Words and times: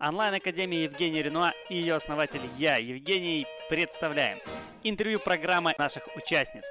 Онлайн-академия 0.00 0.84
Евгения 0.84 1.24
Ренуа 1.24 1.50
и 1.68 1.74
ее 1.74 1.96
основатель 1.96 2.42
я, 2.56 2.76
Евгений, 2.76 3.48
представляем. 3.68 4.38
Интервью 4.84 5.18
программы 5.18 5.74
наших 5.76 6.04
участниц. 6.14 6.62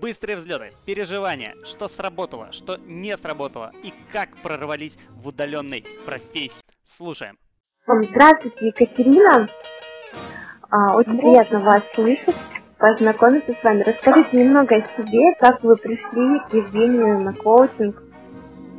Быстрые 0.00 0.34
взлеты, 0.34 0.72
переживания, 0.84 1.54
что 1.62 1.86
сработало, 1.86 2.50
что 2.50 2.78
не 2.78 3.16
сработало 3.16 3.70
и 3.84 3.94
как 4.12 4.36
прорвались 4.38 4.98
в 5.10 5.28
удаленной 5.28 5.84
профессии. 6.04 6.64
Слушаем. 6.82 7.38
Здравствуйте, 7.86 8.66
Екатерина. 8.66 9.48
А, 10.68 10.96
очень 10.96 11.18
приятно 11.18 11.60
вас 11.60 11.84
слышать, 11.94 12.34
познакомиться 12.78 13.54
с 13.60 13.62
вами. 13.62 13.82
Расскажите 13.82 14.36
немного 14.36 14.74
о 14.74 14.80
себе, 14.96 15.36
как 15.38 15.62
вы 15.62 15.76
пришли 15.76 16.40
к 16.50 16.52
Евгению 16.52 17.20
на 17.20 17.32
коучинг, 17.32 18.02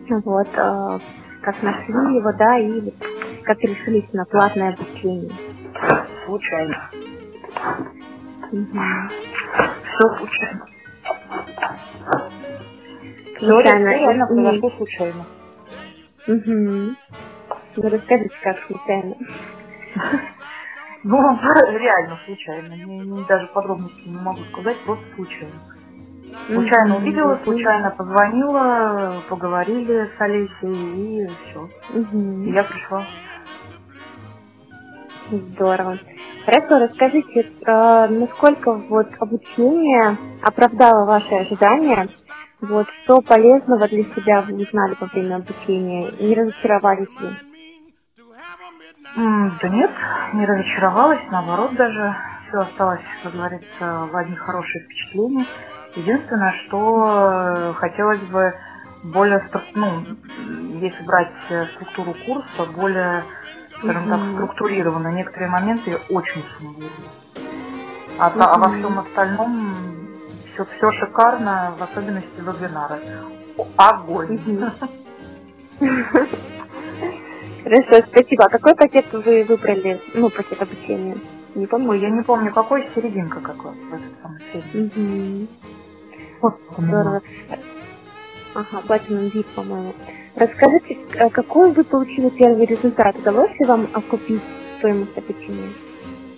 вот, 0.10 0.50
а, 0.58 1.00
как 1.42 1.64
нашли 1.64 2.18
его, 2.18 2.34
да, 2.34 2.58
и 2.60 2.92
как 3.44 3.60
решились 3.62 4.12
на 4.14 4.26
платное 4.26 4.74
обучение? 4.74 5.32
Случайно. 6.26 6.90
Угу. 8.52 8.80
Все 9.84 10.18
случайно. 10.18 10.66
Случайно. 13.40 13.90
реально 13.90 14.24
М, 14.24 14.28
произошло 14.28 14.70
случайно. 14.78 15.26
Мгм. 16.28 16.98
Ну, 17.76 17.90
расскажите, 17.90 18.36
как 18.42 18.58
случайно. 18.60 19.16
Ну, 21.04 21.18
реально 21.78 22.18
случайно. 22.26 22.74
Не- 22.74 23.26
даже 23.28 23.48
подробностей 23.48 24.10
не 24.10 24.18
могу 24.22 24.42
сказать, 24.52 24.78
просто 24.86 25.06
случайно. 25.16 25.60
Случайно 26.48 26.98
увидела, 26.98 27.40
случайно 27.44 27.92
позвонила, 27.92 29.22
поговорили 29.30 30.10
с 30.18 30.22
Олесей 30.22 31.24
и 31.24 31.28
все. 31.28 31.70
Мгм. 31.90 32.54
Я 32.54 32.64
пришла. 32.64 33.06
Здорово. 35.32 35.98
Хорошо, 36.46 36.80
расскажите, 36.80 37.52
насколько 37.66 38.74
вот 38.74 39.08
обучение 39.20 40.18
оправдало 40.42 41.06
ваши 41.06 41.34
ожидания, 41.34 42.08
вот 42.62 42.88
что 43.04 43.22
полезного 43.22 43.88
для 43.88 44.04
себя 44.16 44.42
вы 44.42 44.56
узнали 44.56 44.96
во 45.00 45.08
время 45.08 45.36
обучения, 45.38 46.12
не 46.20 46.36
разочаровались 46.36 47.20
ли? 47.20 47.30
Да 49.16 49.70
нет, 49.70 49.92
не 50.34 50.46
разочаровалась, 50.46 51.22
наоборот 51.32 51.76
даже. 51.76 52.16
Все 52.48 52.60
осталось, 52.60 53.02
как 53.24 53.34
говорится, 53.34 54.08
в 54.12 54.16
одни 54.16 54.36
хорошие 54.36 54.84
впечатления. 54.84 55.46
Единственное, 55.96 56.54
что 56.66 57.08
э, 57.08 57.74
хотелось 57.74 58.22
бы 58.22 58.54
более, 59.04 59.42
ну, 59.76 60.06
если 60.80 61.04
брать 61.04 61.32
э, 61.50 61.66
структуру 61.74 62.16
курса, 62.26 62.72
более, 62.76 63.24
скажем 63.84 64.10
так, 64.10 64.20
Мгм. 64.20 64.34
структурированно. 64.36 65.08
Некоторые 65.10 65.50
моменты 65.50 66.00
очень 66.10 66.44
сумбурные. 66.58 66.90
А, 68.20 68.28
а 68.28 68.58
во 68.58 68.70
всем 68.70 69.00
остальном 69.00 70.08
все, 70.54 70.66
все 70.66 70.92
шикарно, 70.92 71.74
в 71.78 71.84
особенности 71.84 72.30
вебинары. 72.40 73.00
Огонь. 73.76 74.40
Хорошо, 77.64 78.06
спасибо. 78.12 78.46
А 78.46 78.50
какой 78.50 78.76
пакет 78.76 79.06
вы 79.14 79.44
выбрали, 79.46 80.00
ну, 80.14 80.30
пакет 80.30 80.62
обучения? 80.62 81.18
Не 81.56 81.66
помню. 81.68 81.90
Ой, 81.92 82.00
я 82.00 82.10
не 82.10 82.22
помню, 82.24 82.52
какой 82.54 82.90
серединка 82.96 83.40
какой. 83.40 83.72
в 83.72 83.94
этот 83.94 84.12
самый 84.22 84.42
средний. 84.52 85.50
Вот. 86.42 86.60
Здорово. 86.78 87.22
Ага, 88.56 88.82
Platinum 88.88 89.32
VIP, 89.32 89.46
по-моему. 89.56 89.94
Расскажите, 90.36 90.98
а 91.20 91.30
какой 91.30 91.72
вы 91.72 91.84
получили 91.84 92.30
первый 92.30 92.66
результат? 92.66 93.16
Удалось 93.18 93.52
ли 93.60 93.66
вам 93.66 93.88
окупить 93.94 94.42
стоимость 94.80 95.16
обучения? 95.18 95.70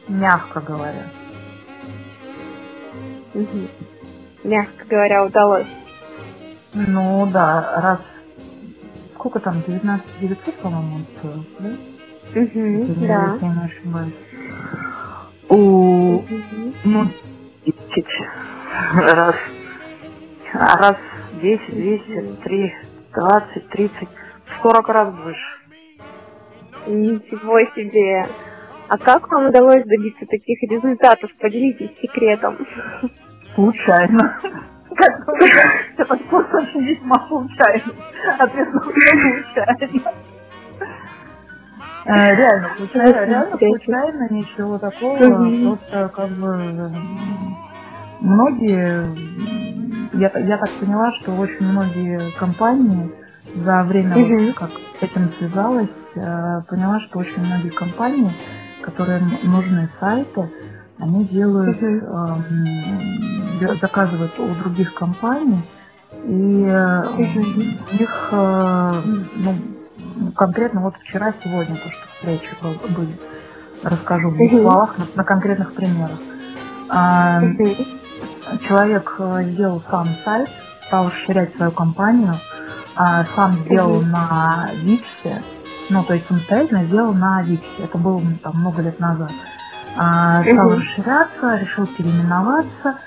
Мягко 0.07 0.59
говоря. 0.59 1.05
Мгм. 3.33 3.67
Мягко 4.43 4.85
говоря, 4.85 5.25
удалось. 5.25 5.67
Ну 6.73 7.25
да, 7.31 7.81
раз... 7.81 8.00
Сколько 9.16 9.39
там, 9.39 9.63
19 9.66 10.06
900, 10.19 10.56
по-моему, 10.57 10.95
он 10.97 11.06
стоил, 11.17 11.45
да? 11.59 11.69
Я- 12.35 13.07
да. 13.07 13.33
если 13.33 13.45
я 13.45 13.53
не 13.53 13.66
ошибаюсь. 13.66 14.13
У... 15.47 16.22
Ну, 16.83 17.07
10 17.66 18.06
раз. 18.94 19.35
А 20.53 20.77
раз 20.77 20.97
10, 21.41 21.69
200, 21.72 22.35
3, 22.44 22.73
20, 23.15 23.69
30, 23.69 24.09
40 24.61 24.89
раз 24.89 25.09
выше. 25.13 25.57
Ничего 26.87 27.59
себе. 27.75 28.27
А 28.87 28.97
как 28.97 29.27
вам 29.29 29.47
удалось 29.47 29.83
добиться 29.85 30.25
таких 30.25 30.61
результатов? 30.69 31.31
Поделитесь 31.41 31.97
секретом. 31.99 32.57
Случайно. 33.55 34.39
Этот 35.97 36.23
курс 36.29 36.47
очень 36.53 36.83
весьма 36.83 37.27
случайный. 37.27 37.95
Ответ 38.37 38.69
случайно. 38.69 40.13
Реально 42.05 42.69
случайно, 42.77 43.25
реально 43.25 43.57
случайно, 43.57 44.27
ничего 44.29 44.77
такого. 44.77 45.17
Просто 45.17 46.09
как 46.15 46.29
бы 46.29 46.91
многие, 48.25 49.16
я, 50.13 50.31
я 50.40 50.58
так 50.58 50.72
поняла, 50.80 51.12
что 51.22 51.31
очень 51.36 51.66
многие 51.66 52.19
компании 52.40 53.12
за 53.56 53.84
время, 53.84 54.16
вот 54.16 54.28
Мгм. 54.28 54.53
как 54.53 54.69
с 55.00 55.03
этим 55.03 55.31
связалась, 55.38 55.90
э, 56.16 56.62
поняла, 56.69 57.00
что 57.02 57.19
очень 57.19 57.41
многие 57.46 57.69
компании, 57.69 58.31
которым 58.81 59.31
нужны 59.44 59.90
сайты, 60.00 60.50
они 61.00 61.25
делают, 61.25 61.81
эм, 61.81 62.44
бер- 63.59 63.80
заказывают 63.80 64.38
у 64.40 64.47
других 64.56 64.94
компаний, 64.94 65.62
и 66.24 66.66
э, 66.66 67.07
у 67.16 67.19
них, 68.00 68.30
э, 68.31 69.02
ну, 69.36 69.56
конкретно 70.36 70.81
вот 70.81 70.96
вчера, 70.97 71.34
сегодня, 71.44 71.75
то, 71.75 71.90
что 71.92 72.07
встречи 72.16 72.50
был- 72.62 72.96
были, 72.96 73.16
расскажу 73.84 74.30
в 74.30 74.36
двух 74.38 74.52
словах 74.62 74.97
на, 74.97 75.06
на 75.16 75.24
конкретных 75.24 75.74
примерах. 75.74 76.19
А. 76.90 77.40
Человек 78.67 79.16
э, 79.19 79.44
сделал 79.51 79.81
сам 79.89 80.07
сайт, 80.23 80.50
стал 80.88 81.07
расширять 81.07 81.56
свою 81.56 81.72
компанию, 81.72 82.35
а, 82.95 83.25
сам 83.35 83.57
сделал 83.66 84.01
Мгм. 84.01 84.11
на 84.11 84.69
Виксе, 84.75 85.44
ну, 85.89 86.03
то 86.03 86.13
есть 86.13 86.28
самостоятельно 86.28 86.85
сделал 86.85 87.13
на 87.13 87.41
Виксе, 87.44 87.83
это 87.83 87.97
было 87.97 88.19
ну, 88.19 88.38
там 88.44 88.57
много 88.59 88.81
лет 88.81 89.00
назад. 89.00 89.31
А, 89.97 90.44
Стал 90.44 90.69
Мгм. 90.69 90.79
расширяться, 90.79 91.56
решил 91.57 91.88
переименоваться, 91.88 92.97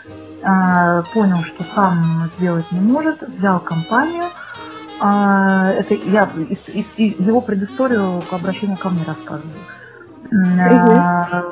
а, 0.42 1.02
понял, 1.14 1.42
что 1.44 1.64
сам 1.74 2.30
сделать 2.36 2.70
не 2.72 2.80
может, 2.80 3.22
взял 3.22 3.60
компанию, 3.60 4.24
а, 5.00 5.70
это 5.70 5.94
я 5.94 6.24
из- 6.24 6.68
из- 6.68 6.86
из 6.96 7.26
его 7.26 7.40
предысторию 7.40 8.22
к 8.28 8.32
обращению 8.32 8.76
ко 8.76 8.88
мне 8.90 9.04
рассказываю. 9.04 9.54
А, 10.30 11.42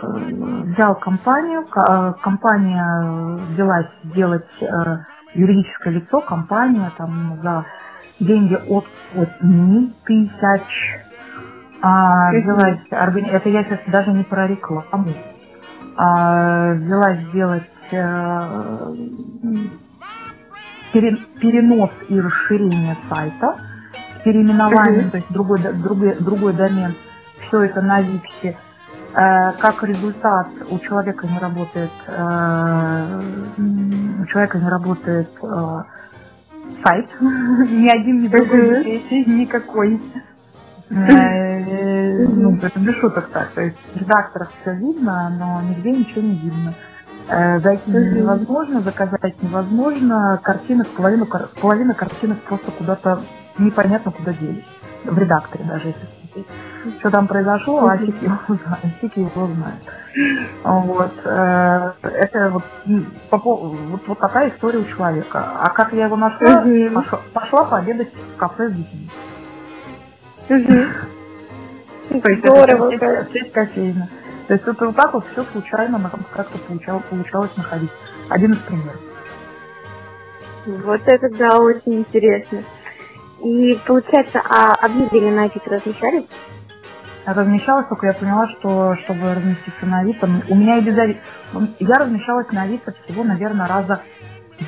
Взял 0.64 0.94
компанию, 0.96 1.66
ка- 1.68 2.12
компания 2.22 3.46
взялась 3.52 3.86
делать 4.14 4.44
э, 4.60 4.66
юридическое 5.34 5.94
лицо, 5.94 6.20
компания 6.22 6.90
там 6.98 7.40
за 7.42 7.64
деньги 8.20 8.54
от 8.68 8.84
8 9.14 9.92
тысяч. 10.04 11.00
А, 11.82 12.32
взялась, 12.32 12.80
это 12.90 13.48
я 13.48 13.64
сейчас 13.64 13.80
даже 13.86 14.12
не 14.12 14.24
про 14.24 14.46
рекламу, 14.46 15.14
а, 15.96 16.74
взялась 16.74 17.20
сделать 17.28 17.70
э, 17.92 17.96
пере- 20.92 21.18
перенос 21.40 21.90
и 22.08 22.20
расширение 22.20 22.96
сайта 23.08 23.56
Мгм. 24.96 25.10
то 25.10 25.16
есть 25.18 25.32
другой, 25.32 25.58
другой, 25.60 26.14
другой 26.20 26.52
домен, 26.54 26.94
все 27.46 27.62
это 27.62 27.80
на 27.82 28.00
Виксе. 28.02 28.58
Э, 29.16 29.52
Как 29.52 29.82
результат 29.82 30.48
у 30.68 30.78
человека 30.78 31.26
не 31.26 31.38
работает, 31.38 31.90
э, 32.06 33.22
у 34.20 34.26
человека 34.26 34.58
не 34.58 34.68
работает 34.68 35.30
э, 35.42 35.82
сайт, 36.84 37.08
ни 37.20 37.88
один, 37.88 38.22
ни 38.24 38.28
другой, 38.28 39.02
никакой. 39.26 40.02
Ну, 40.88 42.56
это 42.62 42.78
без 42.78 42.94
шуток 42.96 43.30
так. 43.32 43.48
То 43.52 43.62
есть 43.62 43.76
в 43.94 43.96
редакторах 43.96 44.52
все 44.60 44.74
видно, 44.74 45.30
но 45.30 45.62
нигде 45.62 45.92
ничего 45.92 46.20
не 46.20 46.36
видно. 46.36 46.74
Зайти 47.28 47.90
невозможно, 47.90 48.80
заказать 48.82 49.42
невозможно, 49.42 50.38
картинок, 50.40 50.88
половина, 50.90 51.26
половина 51.60 51.94
картинок 51.94 52.40
просто 52.42 52.70
куда-то 52.70 53.22
непонятно 53.58 54.12
куда 54.12 54.32
делись. 54.32 54.68
В 55.04 55.18
редакторе 55.18 55.64
даже, 55.64 55.88
если 55.88 56.15
Что 56.98 57.10
там 57.10 57.26
произошло, 57.26 57.86
а 57.86 57.98
фиг 59.00 59.16
его 59.16 59.46
знает. 59.46 59.80
Вот. 60.62 61.12
э, 61.24 61.92
Это 62.02 62.50
вот, 62.50 62.64
вот, 63.30 64.02
вот 64.06 64.18
такая 64.18 64.50
история 64.50 64.78
у 64.78 64.84
человека. 64.84 65.52
А 65.60 65.70
как 65.70 65.92
я 65.92 66.06
его 66.06 66.16
нашла? 66.16 66.62
Мгм. 66.62 66.94
Пошла, 66.94 67.20
пошла 67.32 67.64
пообедать 67.64 68.08
в 68.14 68.36
кафе 68.36 68.68
с 68.68 68.72
детьми. 68.72 69.10
Мгм. 70.48 72.20
То 72.22 72.28
есть 72.28 72.40
Здорово, 72.40 72.92
это 72.92 73.28
сеть 73.32 73.52
кофейна. 73.52 74.08
То 74.46 74.54
есть 74.54 74.66
это 74.66 74.86
вот 74.86 74.96
так 74.96 75.12
вот 75.12 75.26
все 75.32 75.44
случайно 75.44 76.10
как-то 76.32 76.58
получалось, 76.58 77.04
получалось 77.10 77.56
находить. 77.56 77.90
Один 78.28 78.52
из 78.52 78.58
примеров. 78.58 79.00
Вот 80.66 81.00
это 81.06 81.30
да, 81.30 81.58
очень 81.58 82.00
интересно. 82.00 82.62
И 83.46 83.78
получается, 83.86 84.42
а 84.44 84.74
объявления 84.74 85.30
на 85.30 85.44
Авито 85.44 85.70
размещались? 85.70 86.24
Размещалась, 87.24 87.86
только 87.86 88.06
я 88.06 88.12
поняла, 88.12 88.48
что 88.48 88.96
чтобы 89.04 89.34
разместиться 89.34 89.86
на 89.86 90.00
Авито, 90.00 90.28
у 90.48 90.54
меня 90.56 90.78
и 90.78 90.80
без 90.80 90.98
Авито, 90.98 91.20
я 91.78 91.98
размещалась 91.98 92.50
на 92.50 92.62
Авито 92.62 92.92
всего, 93.04 93.22
наверное, 93.22 93.68
раза 93.68 94.02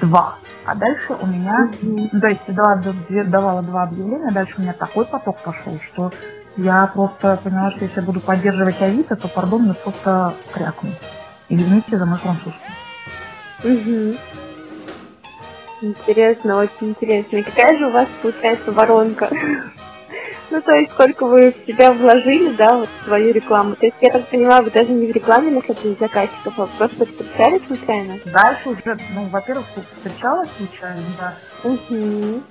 два. 0.01 0.37
А 0.65 0.77
дальше 0.77 1.17
у 1.21 1.27
меня, 1.27 1.71
mm-hmm. 1.73 2.09
ну, 2.13 2.21
то 2.21 2.29
есть 2.29 2.43
давала, 2.47 2.95
давала 3.27 3.63
два 3.63 3.83
объявления, 3.83 4.31
дальше 4.31 4.55
у 4.59 4.61
меня 4.63 4.75
такой 4.75 5.07
поток 5.07 5.43
пошел, 5.43 5.77
что 5.93 6.13
я 6.57 6.87
просто 6.87 7.41
поняла, 7.43 7.73
что 7.73 7.85
если 7.85 7.99
я 7.99 8.07
буду 8.07 8.21
поддерживать 8.21 8.81
Авито, 8.81 9.17
то, 9.17 9.27
пардон, 9.27 9.63
мне 9.63 9.75
просто 9.75 10.35
крякну. 10.53 10.91
Извините 11.49 11.99
за 11.99 12.07
мой 12.07 12.19
французский. 12.19 12.71
Угу. 13.65 14.19
Интересно, 15.81 16.59
очень 16.59 16.91
интересно. 16.91 17.37
И 17.37 17.43
какая 17.43 17.79
же 17.79 17.87
у 17.87 17.91
вас 17.91 18.09
получается 18.23 18.73
воронка? 18.73 19.31
Ну, 20.51 20.63
то 20.63 20.73
есть, 20.73 20.91
сколько 20.93 21.27
вы 21.27 21.53
в 21.53 21.67
себя 21.67 21.93
вложили, 21.93 22.57
да, 22.57 22.79
вот 22.79 22.89
в 22.89 23.05
свою 23.05 23.35
рекламу. 23.35 23.77
То 23.77 23.85
есть, 23.85 23.99
я 24.01 24.11
так 24.11 24.27
понимаю, 24.29 24.65
вы 24.65 24.71
даже 24.71 24.91
не 24.91 25.07
в 25.07 25.15
рекламе 25.15 25.51
находили 25.51 25.95
заказчиков, 26.01 26.59
а 26.59 26.67
просто 26.79 27.05
встречали 27.05 27.63
случайно? 27.67 28.15
Дальше 28.25 28.71
уже, 28.71 28.99
ну, 29.15 29.29
во-первых, 29.29 29.67
встречалась 29.99 30.49
случайно, 30.57 31.03
да. 31.19 31.35
Угу. 31.65 32.43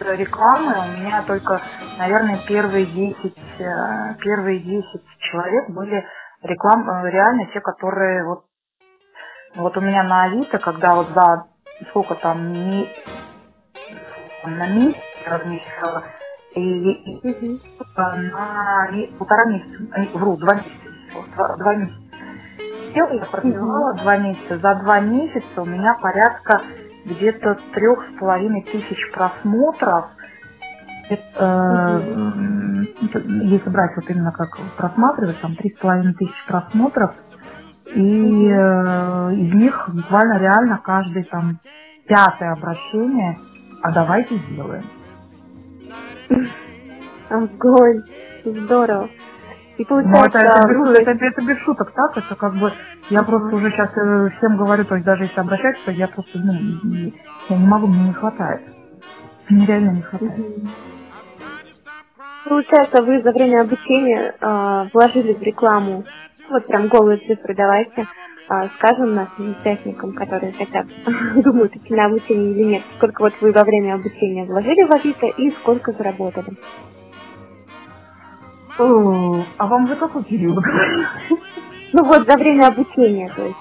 Рекламы 0.00 0.74
у 0.86 0.98
меня 0.98 1.22
только, 1.26 1.62
наверное, 1.96 2.38
первые 2.46 2.84
10, 2.84 3.34
э, 3.58 4.14
первые 4.22 4.58
10 4.58 5.02
человек 5.20 5.70
были 5.70 6.04
рекламы, 6.42 7.08
э, 7.08 7.10
реально 7.10 7.46
те, 7.54 7.60
которые 7.60 8.26
вот, 8.26 8.44
вот 9.56 9.76
у 9.78 9.80
меня 9.80 10.02
на 10.02 10.24
Авито, 10.24 10.58
когда 10.58 10.94
вот 10.94 11.08
за 11.14 11.49
сколько 11.88 12.14
там, 12.16 12.52
не, 12.52 12.88
на 14.44 14.66
месяц 14.68 14.98
размещала, 15.26 16.04
и, 16.54 16.60
и, 16.60 17.60
на 17.86 18.88
полтора 19.18 19.44
месяца, 19.46 20.08
вру, 20.14 20.36
два 20.36 20.54
месяца, 20.54 20.72
два, 21.34 21.56
два 21.56 21.76
месяца. 21.76 22.00
Села, 22.94 23.12
я 23.12 23.24
продавала 23.24 23.94
два 23.94 24.16
месяца. 24.16 24.58
За 24.58 24.74
два 24.80 25.00
месяца 25.00 25.62
у 25.62 25.64
меня 25.64 25.96
порядка 26.02 26.62
где-то 27.04 27.58
трех 27.72 28.04
с 28.04 28.18
половиной 28.18 28.62
тысяч 28.62 29.12
просмотров. 29.12 30.06
Это, 31.08 32.02
если 33.42 33.68
брать 33.68 33.96
вот 33.96 34.10
именно 34.10 34.32
как 34.32 34.58
просматривать, 34.76 35.40
там 35.40 35.56
три 35.56 35.70
с 35.70 35.78
половиной 35.78 36.14
тысячи 36.14 36.46
просмотров, 36.46 37.14
и 37.94 38.48
э, 38.48 39.34
из 39.34 39.54
них 39.54 39.90
буквально 39.92 40.38
реально 40.38 40.78
каждый 40.78 41.24
там 41.24 41.58
пятое 42.06 42.52
обращение, 42.52 43.38
а 43.82 43.92
давайте 43.92 44.36
сделаем. 44.36 44.84
Огонь, 47.28 48.02
здорово. 48.44 49.08
И 49.78 49.84
получается, 49.84 50.18
ну, 50.18 50.24
это, 50.26 50.38
это, 50.38 50.68
без, 50.68 50.98
это, 50.98 51.10
это, 51.12 51.24
это 51.24 51.42
без 51.42 51.58
шуток, 51.58 51.92
так? 51.92 52.18
Это 52.18 52.36
как 52.36 52.54
бы, 52.56 52.72
я 53.08 53.22
просто 53.22 53.56
уже 53.56 53.70
сейчас 53.70 53.88
э, 53.96 54.28
всем 54.36 54.56
говорю, 54.58 54.84
то 54.84 54.94
есть 54.94 55.06
даже 55.06 55.24
если 55.24 55.40
обращаться, 55.40 55.90
я 55.90 56.06
просто, 56.06 56.38
ну, 56.38 56.52
я 57.48 57.56
не 57.56 57.66
могу, 57.66 57.86
мне 57.86 58.08
не 58.08 58.12
хватает. 58.12 58.60
Мне 59.48 59.66
реально 59.66 59.90
не 59.92 60.02
хватает. 60.02 60.46
Получается, 62.46 63.02
вы 63.02 63.22
за 63.22 63.32
время 63.32 63.62
обучения 63.62 64.34
э, 64.38 64.88
вложили 64.92 65.34
в 65.34 65.42
рекламу, 65.42 66.04
вот 66.50 66.66
прям 66.66 66.88
голые 66.88 67.18
цифры 67.18 67.54
давайте, 67.54 68.02
э, 68.02 68.68
скажем 68.76 69.14
нашим 69.14 69.52
участникам, 69.52 70.12
которые 70.12 70.52
хотят, 70.52 70.86
думают 71.36 71.76
идти 71.76 71.94
на 71.94 72.06
обучение 72.06 72.52
или 72.52 72.64
нет, 72.64 72.82
сколько 72.96 73.22
вот 73.22 73.34
вы 73.40 73.52
во 73.52 73.64
время 73.64 73.94
обучения 73.94 74.44
вложили 74.44 74.84
в 74.86 74.92
Авито 74.92 75.26
и 75.26 75.50
сколько 75.52 75.92
заработали. 75.92 76.56
А 78.78 79.66
вам 79.66 79.88
за 79.88 79.96
какой 79.96 80.24
период? 80.24 80.64
Ну 81.92 82.04
вот, 82.04 82.24
за 82.24 82.36
время 82.36 82.68
обучения, 82.68 83.28
то 83.34 83.42
есть. 83.42 83.56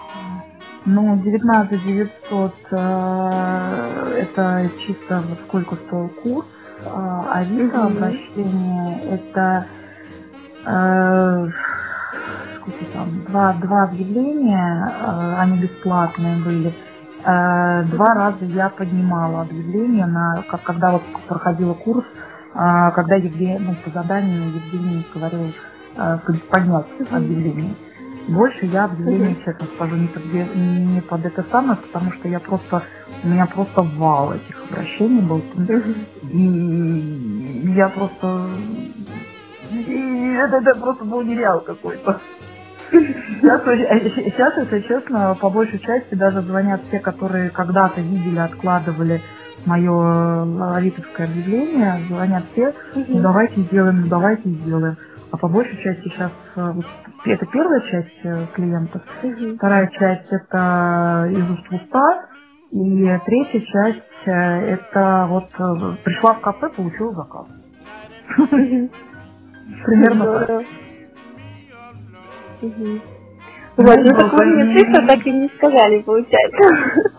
Ну, 0.86 1.18
19 1.18 1.84
900 1.84 2.54
э, 2.72 4.22
это 4.22 4.70
чисто 4.80 5.24
вот 5.28 5.40
сколько 5.48 5.76
стоил 5.76 6.10
курс, 6.10 6.46
а 6.86 7.40
Авито 7.40 7.86
обращение 7.86 9.02
это 9.10 9.66
э, 10.64 11.48
сколько 12.70 12.86
там, 12.94 13.24
два, 13.28 13.54
два 13.54 13.84
объявления, 13.84 14.94
э, 15.02 15.36
они 15.40 15.60
бесплатные 15.60 16.38
были. 16.44 16.74
Э, 17.26 17.84
два 17.84 18.14
раза 18.14 18.46
я 18.46 18.70
поднимала 18.70 19.42
объявление, 19.42 20.06
на, 20.06 20.44
как, 20.48 20.64
когда 20.64 20.92
вот 20.92 21.04
проходила 21.28 21.74
курс, 21.74 22.06
а, 22.54 22.92
когда 22.92 23.16
Евгений, 23.16 23.60
ну, 23.60 23.76
по 23.84 23.92
заданию 23.92 24.44
Евгений 24.48 25.06
говорил 25.14 25.54
поднять 26.50 26.86
объявление. 27.12 27.76
Больше 28.28 28.66
я 28.68 28.86
объявление, 28.86 29.36
честно 29.44 29.66
скажу, 29.76 29.96
не 29.96 30.08
под, 30.08 30.24
не 30.34 31.02
под 31.02 31.26
это 31.26 31.44
самое, 31.52 31.78
потому 31.78 32.12
что 32.12 32.28
я 32.28 32.40
просто, 32.40 32.84
у 33.24 33.28
меня 33.28 33.48
просто 33.48 33.82
вал 33.82 34.34
этих 34.34 34.64
обращений 34.70 35.22
был. 35.22 35.44
И 36.32 37.74
я 37.76 37.90
просто, 37.90 38.50
и 39.72 40.34
это, 40.36 40.58
это 40.58 40.80
просто 40.80 41.06
был 41.06 41.24
нереал 41.24 41.62
какой-то. 41.62 42.22
Сейчас, 42.92 43.62
сейчас, 44.16 44.58
если 44.58 44.82
честно, 44.82 45.38
по 45.40 45.50
большей 45.50 45.80
части 45.80 46.16
даже 46.16 46.42
звонят 46.42 46.82
те, 46.92 47.00
которые 47.00 47.50
когда-то 47.50 48.02
видели, 48.02 48.40
откладывали 48.40 49.22
мое 49.66 50.76
авитовское 50.76 51.28
объявление, 51.28 52.00
звонят 52.08 52.44
все, 52.52 52.74
ну 52.96 53.22
давайте 53.22 53.62
сделаем, 53.62 54.02
ну 54.02 54.08
давайте 54.08 54.50
сделаем. 54.50 54.98
А 55.32 55.38
по 55.38 55.48
большей 55.48 55.78
части 55.78 56.10
сейчас 56.10 56.32
э, 56.56 56.74
это 57.26 57.46
первая 57.46 57.82
часть 57.82 58.20
э, 58.24 58.48
клиентов, 58.56 59.04
угу. 59.22 59.56
вторая 59.58 59.88
часть 59.92 60.32
это 60.32 61.28
из 61.30 61.52
уст 61.52 61.68
в 61.70 61.76
уста, 61.76 62.26
и 62.72 63.20
третья 63.26 63.60
часть 63.60 64.28
э, 64.28 64.32
это 64.32 65.28
вот 65.30 65.50
пришла 66.04 66.34
в 66.34 66.42
кафе, 66.42 66.70
получила 66.70 67.14
заказ. 67.14 67.46
Примерно 69.86 70.46
так. 70.48 70.64
Вот, 72.62 73.98
ну 74.04 74.14
так 74.14 74.34
вы 74.34 74.46
мне 74.46 74.74
цифры 74.74 75.08
так 75.08 75.26
и 75.26 75.32
не 75.32 75.48
сказали, 75.56 76.02
получается. 76.02 76.64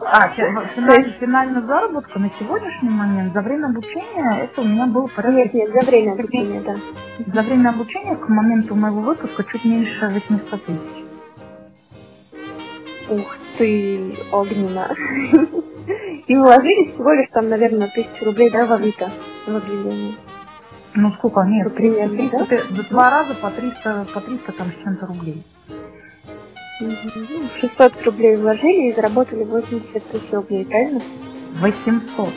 А, 0.05 0.29
финальный, 0.77 1.13
финальная 1.19 1.63
заработка 1.63 2.19
на 2.19 2.31
сегодняшний 2.39 2.91
момент, 2.91 3.33
за 3.33 3.41
время 3.41 3.69
обучения, 3.69 4.43
это 4.43 4.61
у 4.61 4.65
меня 4.65 4.87
было 4.87 5.07
порядка... 5.07 5.39
Нет, 5.39 5.55
нет, 5.55 5.73
за 5.73 5.87
время 5.87 6.13
обучения, 6.13 6.61
да. 6.61 6.77
За 7.35 7.43
время 7.43 7.71
обучения 7.71 8.15
к 8.15 8.29
моменту 8.29 8.75
моего 8.75 9.01
выпуска 9.01 9.43
чуть 9.45 9.65
меньше 9.65 10.07
800 10.07 10.65
тысяч. 10.67 11.05
Ух 13.09 13.37
ты, 13.57 14.15
огненно. 14.31 14.95
И 16.27 16.37
вложили 16.37 16.93
всего 16.93 17.13
лишь 17.13 17.31
там, 17.33 17.49
наверное, 17.49 17.89
тысячу 17.89 18.27
рублей, 18.27 18.51
да, 18.51 18.67
в 18.67 18.73
Авито, 18.73 19.09
в 19.47 19.57
объявление. 19.57 20.15
Ну 20.95 21.13
сколько? 21.13 21.43
Нет, 21.43 21.75
примерно, 21.75 22.17
300, 22.17 22.47
да? 22.71 22.83
два 22.91 23.11
раза 23.11 23.35
по 23.35 23.51
300, 23.51 24.07
по 24.13 24.21
300 24.21 24.53
там 24.53 24.69
с 24.73 24.83
чем-то 24.83 25.07
рублей. 25.07 25.45
600 27.61 28.07
рублей 28.07 28.37
вложили 28.37 28.91
и 28.91 28.95
заработали 28.95 29.45
80 29.45 30.11
тысяч 30.11 30.33
рублей, 30.33 30.65
правильно? 30.65 31.03
800. 31.61 32.29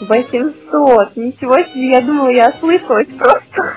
800, 0.00 1.16
ничего 1.16 1.58
себе, 1.58 1.90
я 1.90 2.00
думала, 2.00 2.28
я 2.28 2.50
ослышалась 2.50 3.08
просто. 3.08 3.74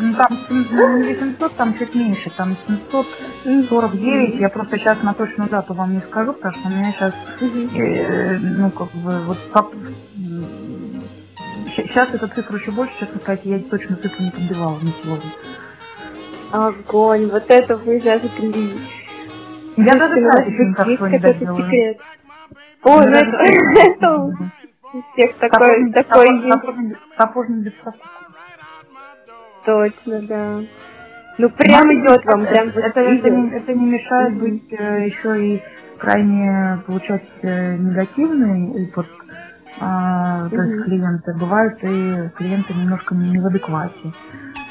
Ну, 0.00 0.14
там 0.14 0.38
ну, 0.48 0.98
не 0.98 1.14
800, 1.14 1.56
там 1.56 1.78
чуть 1.78 1.94
меньше, 1.94 2.30
там 2.36 2.56
749, 2.66 4.40
я 4.40 4.48
просто 4.48 4.78
сейчас 4.78 5.02
на 5.02 5.14
точную 5.14 5.48
дату 5.48 5.74
вам 5.74 5.94
не 5.94 6.00
скажу, 6.00 6.32
потому 6.32 6.54
что 6.54 6.68
у 6.68 6.70
меня 6.72 6.92
сейчас, 6.92 7.14
э, 7.40 8.38
ну, 8.38 8.70
как 8.70 8.90
бы, 8.92 9.20
вот 9.20 9.38
как, 9.52 9.66
сейчас 11.70 12.08
эта 12.12 12.28
цифра 12.28 12.58
еще 12.58 12.70
больше, 12.70 12.94
честно 13.00 13.20
сказать, 13.20 13.40
я 13.44 13.58
точно 13.58 13.96
цифру 13.96 14.24
не 14.24 14.30
подбивала 14.30 14.78
на 14.78 14.92
сегодня. 15.02 15.30
Огонь, 16.52 17.26
вот 17.26 17.44
это 17.48 17.76
вы 17.76 18.00
зажгли. 18.00 18.78
Я 19.76 19.96
даже 19.96 20.20
знаю, 20.20 20.50
еще 20.50 20.64
никак 20.64 20.86
не 21.40 21.56
секрет. 21.56 22.00
Ой, 22.82 23.06
ну 23.06 23.16
это 23.16 24.20
у 24.92 25.02
всех 25.12 25.36
такой, 25.36 25.92
такой 25.92 26.28
есть. 26.28 26.96
Сапожник 27.16 27.64
без 27.64 27.72
Точно, 29.64 30.22
да. 30.22 30.60
Ну 31.38 31.50
прям 31.50 31.92
идет 31.92 32.24
вам, 32.24 32.46
прям 32.46 32.68
это, 32.68 33.00
это, 33.00 33.30
не, 33.30 33.56
это 33.56 33.72
не 33.72 33.86
мешает 33.86 34.38
быть 34.38 34.72
э, 34.72 35.06
еще 35.06 35.54
и 35.54 35.62
крайне 35.96 36.82
получать 36.86 37.24
э, 37.42 37.76
негативный 37.76 38.84
опыт, 38.84 39.06
а, 39.80 40.48
то 40.50 40.62
есть 40.62 40.84
клиенты. 40.84 41.34
Бывают 41.34 41.82
и 41.82 42.30
клиенты 42.36 42.74
немножко 42.74 43.14
не 43.14 43.38
в 43.38 43.46
адеквате. 43.46 44.12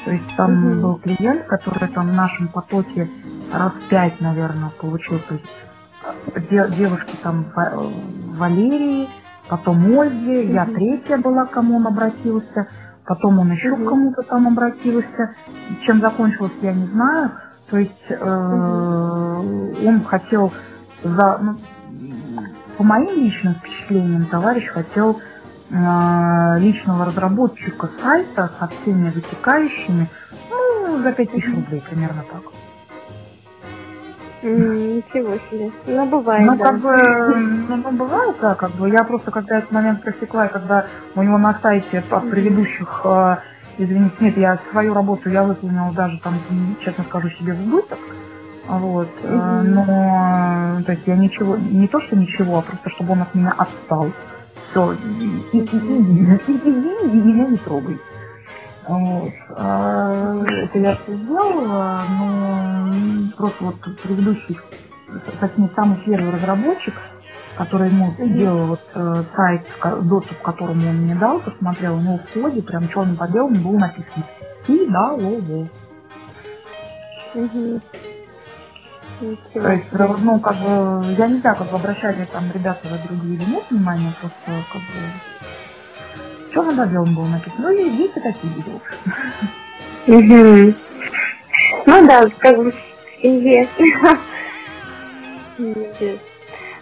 То 0.04 0.12
есть 0.12 0.36
там 0.36 0.64
угу. 0.64 0.80
был 0.80 0.94
клиент, 0.96 1.44
который 1.46 1.88
там 1.88 2.10
в 2.10 2.14
нашем 2.14 2.48
потоке 2.48 3.10
раз 3.52 3.72
пять, 3.88 4.20
наверное, 4.20 4.70
получил. 4.70 5.18
То 5.28 5.34
есть 5.34 5.52
э, 6.34 6.70
девушки 6.76 7.14
там 7.22 7.46
Валерии, 8.36 9.08
потом 9.48 9.84
Ольге, 9.98 10.44
угу. 10.44 10.52
я 10.52 10.64
третья 10.64 11.18
была, 11.18 11.46
к 11.46 11.50
кому 11.50 11.76
он 11.76 11.86
обратился, 11.86 12.68
потом 13.04 13.40
он 13.40 13.50
еще 13.50 13.72
угу. 13.72 13.84
к 13.84 13.88
кому-то 13.88 14.22
там 14.22 14.46
обратился. 14.46 15.34
Чем 15.82 16.00
закончилось, 16.00 16.52
я 16.62 16.72
не 16.72 16.86
знаю. 16.86 17.32
То 17.68 17.78
есть 17.78 18.06
э, 18.08 18.14
угу. 18.14 19.76
он 19.86 20.04
хотел 20.04 20.52
за, 21.02 21.38
ну, 21.38 21.58
по 22.80 22.84
моим 22.84 23.10
личным 23.10 23.56
впечатлениям, 23.56 24.24
товарищ 24.24 24.66
хотел 24.68 25.20
э, 25.68 26.58
личного 26.60 27.04
разработчика 27.04 27.90
сайта 28.00 28.50
со 28.58 28.68
всеми 28.68 29.10
вытекающими, 29.10 30.08
ну, 30.48 31.02
за 31.02 31.12
5000 31.12 31.48
рублей, 31.56 31.82
примерно 31.86 32.24
так. 32.32 32.40
Ничего 34.42 35.34
себе. 35.50 35.70
Ну, 35.86 36.06
бывает, 36.06 36.46
Ну, 36.46 36.56
да. 36.56 36.64
как 36.64 36.80
бы, 36.80 36.96
ну, 37.68 37.76
ну, 37.76 37.92
бывает, 37.92 38.36
да, 38.40 38.54
как 38.54 38.70
бы. 38.70 38.88
Я 38.88 39.04
просто, 39.04 39.30
когда 39.30 39.58
этот 39.58 39.70
момент 39.72 40.00
просекла, 40.00 40.48
когда 40.48 40.86
у 41.14 41.22
него 41.22 41.36
на 41.36 41.58
сайте 41.60 42.02
от 42.10 42.30
предыдущих, 42.30 43.02
э, 43.04 43.36
извините, 43.76 44.16
нет, 44.20 44.38
я 44.38 44.58
свою 44.70 44.94
работу 44.94 45.28
я 45.28 45.42
выполнила 45.42 45.92
даже 45.92 46.18
там, 46.20 46.32
честно 46.80 47.04
скажу, 47.04 47.28
себе 47.28 47.52
в 47.52 47.60
убыток. 47.60 47.98
Вот. 48.66 49.08
Mm-hmm. 49.22 49.62
Но, 49.62 50.82
то 50.84 50.92
есть 50.92 51.06
я 51.06 51.16
ничего, 51.16 51.56
не 51.56 51.88
то, 51.88 52.00
что 52.00 52.16
ничего, 52.16 52.58
а 52.58 52.62
просто, 52.62 52.90
чтобы 52.90 53.12
он 53.12 53.22
от 53.22 53.34
меня 53.34 53.52
отстал. 53.56 54.10
Все, 54.70 54.94
иди, 55.52 55.78
меня 57.06 57.46
не 57.48 57.56
трогай. 57.56 57.98
Вот. 58.86 59.32
А, 59.56 60.42
это 60.44 60.78
я 60.78 60.96
все 60.96 61.14
сделала, 61.14 62.02
но 62.08 63.32
просто 63.36 63.64
вот 63.64 63.76
предыдущий, 64.02 64.58
точнее, 65.40 65.70
самый 65.74 65.98
первый 66.04 66.32
разработчик, 66.32 66.94
который 67.56 67.88
ему 67.88 68.14
сделал 68.18 68.66
вот 68.66 68.80
э, 68.94 69.24
сайт, 69.36 69.62
доступ 70.08 70.38
к 70.38 70.42
которому 70.42 70.88
он 70.88 70.96
мне 70.96 71.14
дал, 71.14 71.40
посмотрел, 71.40 71.96
у 71.96 72.00
него 72.00 72.18
в 72.18 72.40
коде 72.40 72.62
прям 72.62 72.88
черным 72.88 73.16
по 73.16 73.28
белому 73.28 73.56
было 73.60 73.78
написано 73.78 74.24
«И 74.66 74.86
да, 74.88 75.12
во». 75.14 75.68
Угу. 77.32 77.80
То 79.52 79.72
есть, 79.72 79.84
ну, 79.92 80.40
как 80.40 80.56
бы, 80.56 81.14
я 81.18 81.26
не 81.26 81.40
знаю, 81.40 81.56
как 81.56 81.70
бы 81.70 81.76
обращали 81.76 82.26
там 82.32 82.44
ребята 82.54 82.88
в 82.88 83.06
другие 83.06 83.34
или 83.34 83.44
нет 83.50 83.64
внимания, 83.70 84.12
просто 84.20 84.64
как 84.72 84.80
бы 84.80 84.86
что 86.50 86.62
на 86.62 86.86
белом 86.86 87.14
было 87.14 87.26
написано? 87.26 87.68
Ну, 87.68 87.70
есть 87.70 88.16
и 88.16 88.20
такие 88.20 88.52
видео. 90.06 90.74
Ну 91.86 92.06
да, 92.06 92.28
как 92.38 92.56
бы 92.56 92.74
семье. 93.22 93.68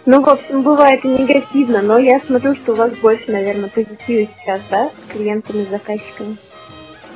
Ну, 0.05 0.21
в 0.21 0.29
общем, 0.29 0.63
бывает 0.63 1.03
и 1.05 1.09
негативно, 1.09 1.81
но 1.81 1.99
я 1.99 2.19
смотрю, 2.21 2.55
что 2.55 2.71
у 2.71 2.75
вас 2.75 2.95
больше, 2.95 3.31
наверное, 3.31 3.69
позитива 3.69 4.31
сейчас, 4.39 4.61
да, 4.71 4.89
с 4.89 5.11
клиентами, 5.11 5.65
с 5.65 5.69
заказчиками. 5.69 6.37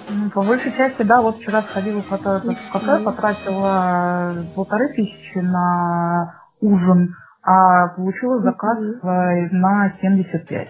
Ну, 0.09 0.29
по 0.29 0.43
большей 0.43 0.71
части, 0.73 1.01
да, 1.03 1.21
вот 1.21 1.37
вчера 1.37 1.61
сходила 1.61 2.01
в 2.01 2.09
кафе, 2.09 2.29
mm-hmm. 2.29 3.03
потратила 3.03 4.35
полторы 4.55 4.89
тысячи 4.89 5.37
на 5.37 6.41
ужин, 6.59 7.15
а 7.41 7.89
получила 7.95 8.41
заказ 8.41 8.77
mm-hmm. 8.79 9.49
на 9.51 9.93
75. 10.01 10.67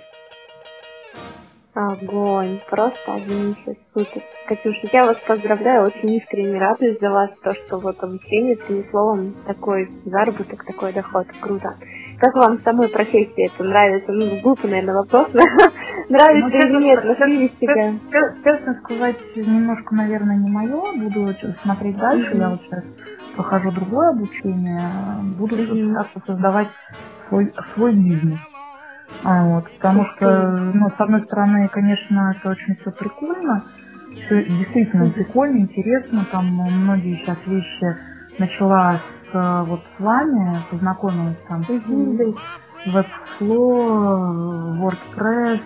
Огонь, 1.75 2.61
просто 2.69 3.13
один 3.13 3.49
месяц, 3.49 3.79
супер. 3.95 4.21
Катюша, 4.47 4.89
я 4.93 5.05
вас 5.05 5.17
поздравляю, 5.25 5.87
очень 5.87 6.11
искренне 6.11 6.59
радуюсь 6.59 6.99
за 6.99 7.09
вас, 7.09 7.31
то, 7.43 7.55
что 7.55 7.79
вот 7.79 7.97
обучение 8.03 8.55
принесло 8.57 9.07
вам 9.07 9.33
такой 9.47 9.89
заработок, 10.05 10.63
такой 10.65 10.93
доход, 10.93 11.25
круто. 11.41 11.75
Как 12.23 12.35
вам 12.35 12.57
самой 12.63 12.87
профессии 12.87 13.53
это 13.53 13.65
нравится? 13.65 14.09
Ну, 14.13 14.39
глупый, 14.39 14.69
наверное, 14.69 14.95
вопрос, 14.95 15.27
нравится 16.09 16.49
ну, 16.69 16.79
или 16.79 16.83
нет, 16.85 17.03
нашли 17.03 17.51
себя? 17.59 17.99
Честно 18.45 18.75
сказать, 18.81 19.17
немножко, 19.35 19.93
наверное, 19.93 20.37
не 20.37 20.49
мое, 20.49 20.93
буду 20.93 21.35
смотреть 21.63 21.97
дальше, 21.97 22.37
я 22.37 22.51
вот 22.51 22.61
сейчас 22.61 22.85
прохожу 23.35 23.71
другое 23.71 24.11
обучение, 24.11 24.89
буду 25.37 25.57
создавать 26.25 26.69
свой, 27.27 27.53
свой 27.73 27.93
бизнес. 27.93 28.39
А, 29.25 29.43
вот, 29.43 29.69
потому 29.73 30.05
что, 30.05 30.49
ну, 30.73 30.91
с 30.97 31.01
одной 31.01 31.23
стороны, 31.23 31.67
конечно, 31.67 32.35
это 32.37 32.51
очень 32.51 32.77
все 32.77 32.91
прикольно, 32.91 33.65
все 34.15 34.45
действительно 34.45 35.09
прикольно, 35.09 35.57
интересно, 35.57 36.25
там 36.31 36.45
многие 36.45 37.17
сейчас 37.17 37.39
вещи 37.45 37.97
начала 38.39 39.01
вот 39.33 39.81
с 39.97 39.99
вами, 40.01 40.59
познакомилась 40.69 41.37
там 41.47 41.63
с 41.63 41.69
Webflow, 42.87 44.79
WordPress 44.79 45.61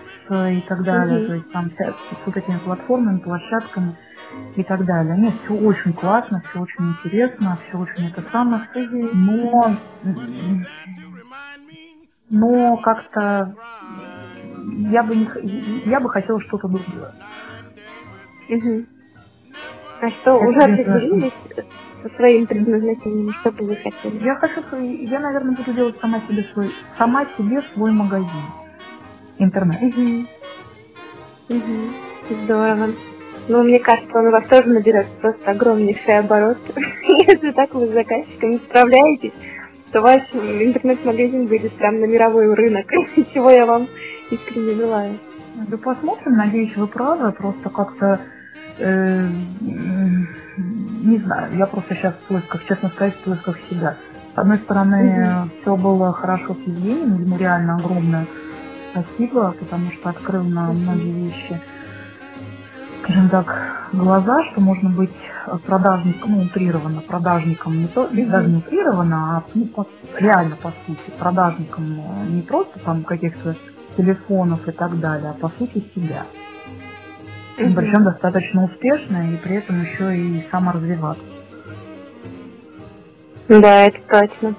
и 0.56 0.60
так 0.62 0.82
далее, 0.84 1.26
то 1.26 1.34
есть 1.34 1.52
там 1.52 1.70
с 1.70 2.26
вот 2.26 2.36
этими 2.36 2.58
платформами, 2.58 3.18
площадками 3.18 3.96
и 4.56 4.62
так 4.62 4.84
далее. 4.84 5.16
Нет, 5.16 5.34
все 5.44 5.54
очень 5.54 5.92
классно, 5.92 6.42
все 6.48 6.60
очень 6.60 6.90
интересно, 6.90 7.58
все 7.68 7.78
очень 7.78 8.08
это 8.08 8.22
самое, 8.30 8.62
но 9.14 9.76
но 12.30 12.76
как-то 12.76 13.54
я 14.90 15.02
бы 15.02 15.16
не 15.16 15.26
я 15.86 16.00
бы 16.00 16.10
хотела 16.10 16.40
что-то 16.40 16.68
другое. 16.68 17.14
Угу. 18.48 18.86
А 20.00 20.10
что, 20.10 20.36
это 20.36 20.48
уже 20.48 20.62
определились 20.62 21.32
со 22.02 22.08
своим 22.16 22.46
предназначением, 22.46 23.32
что 23.40 23.50
бы 23.52 23.66
вы 23.66 23.76
хотели? 23.76 24.24
Я 24.24 24.34
хочу, 24.36 24.60
я, 24.80 25.20
наверное, 25.20 25.56
буду 25.56 25.72
делать 25.72 25.96
сама 26.00 26.20
себе 26.28 26.44
свой, 26.52 26.70
сама 26.96 27.26
себе 27.36 27.62
свой 27.74 27.92
магазин. 27.92 28.28
Интернет. 29.38 29.82
Угу. 29.82 30.26
Угу. 31.48 32.42
Здорово. 32.44 32.88
Ну, 33.48 33.62
мне 33.62 33.78
кажется, 33.78 34.18
он 34.18 34.26
у 34.26 34.30
вас 34.30 34.44
тоже 34.46 34.68
наберет 34.68 35.06
просто 35.20 35.50
огромнейший 35.50 36.18
оборот. 36.18 36.58
Если 37.26 37.50
так 37.52 37.74
вы 37.74 37.86
с 37.86 37.92
заказчиками 37.92 38.58
справляетесь, 38.58 39.32
то 39.92 40.02
ваш 40.02 40.22
интернет-магазин 40.34 41.46
выйдет 41.46 41.72
прям 41.74 42.00
на 42.00 42.04
мировой 42.04 42.52
рынок, 42.54 42.86
чего 43.34 43.50
я 43.50 43.64
вам 43.64 43.86
искренне 44.30 44.74
желаю. 44.74 45.18
Да 45.68 45.76
посмотрим, 45.78 46.34
надеюсь, 46.34 46.76
вы 46.76 46.86
правы, 46.86 47.32
просто 47.32 47.70
как-то, 47.70 48.20
э, 48.78 49.26
не 51.02 51.18
знаю, 51.18 51.56
я 51.56 51.66
просто 51.66 51.94
сейчас 51.94 52.14
в 52.14 52.28
поисках, 52.28 52.64
честно 52.66 52.88
сказать, 52.88 53.14
в 53.14 53.24
поисках 53.24 53.58
себя. 53.70 53.96
С 54.34 54.38
одной 54.38 54.58
стороны, 54.58 55.42
угу. 55.42 55.50
все 55.60 55.76
было 55.76 56.12
хорошо 56.12 56.54
с 56.54 56.66
Евгением, 56.66 57.22
ему 57.22 57.36
реально 57.36 57.76
огромное 57.76 58.26
спасибо, 58.92 59.52
потому 59.58 59.90
что 59.90 60.10
открыл 60.10 60.44
нам 60.44 60.78
многие 60.78 61.26
вещи 61.26 61.60
скажем 63.08 63.30
так, 63.30 63.88
глаза, 63.92 64.42
что 64.50 64.60
можно 64.60 64.90
быть 64.90 65.14
продажником, 65.64 66.32
ну, 66.32 66.42
утрированно 66.42 67.00
продажником, 67.00 67.78
не 67.78 67.86
то, 67.86 68.04
mm-hmm. 68.04 68.30
даже 68.30 68.48
не 68.50 68.56
утрированно, 68.56 69.38
а 69.38 69.44
ну, 69.54 69.64
по, 69.66 69.86
реально 70.18 70.56
по 70.56 70.70
сути, 70.86 71.10
продажником 71.18 72.00
э, 72.00 72.26
не 72.28 72.42
просто 72.42 72.78
там 72.80 73.04
каких-то 73.04 73.56
телефонов 73.96 74.68
и 74.68 74.72
так 74.72 75.00
далее, 75.00 75.30
а 75.30 75.32
по 75.32 75.48
сути 75.58 75.82
себя. 75.94 76.26
Причем 77.58 78.04
достаточно 78.04 78.64
успешно 78.64 79.32
и 79.32 79.36
при 79.36 79.56
этом 79.56 79.80
еще 79.82 80.16
и 80.16 80.44
саморазвиваться. 80.50 81.24
Да, 83.48 83.86
это 83.86 83.98
точно. 84.08 84.54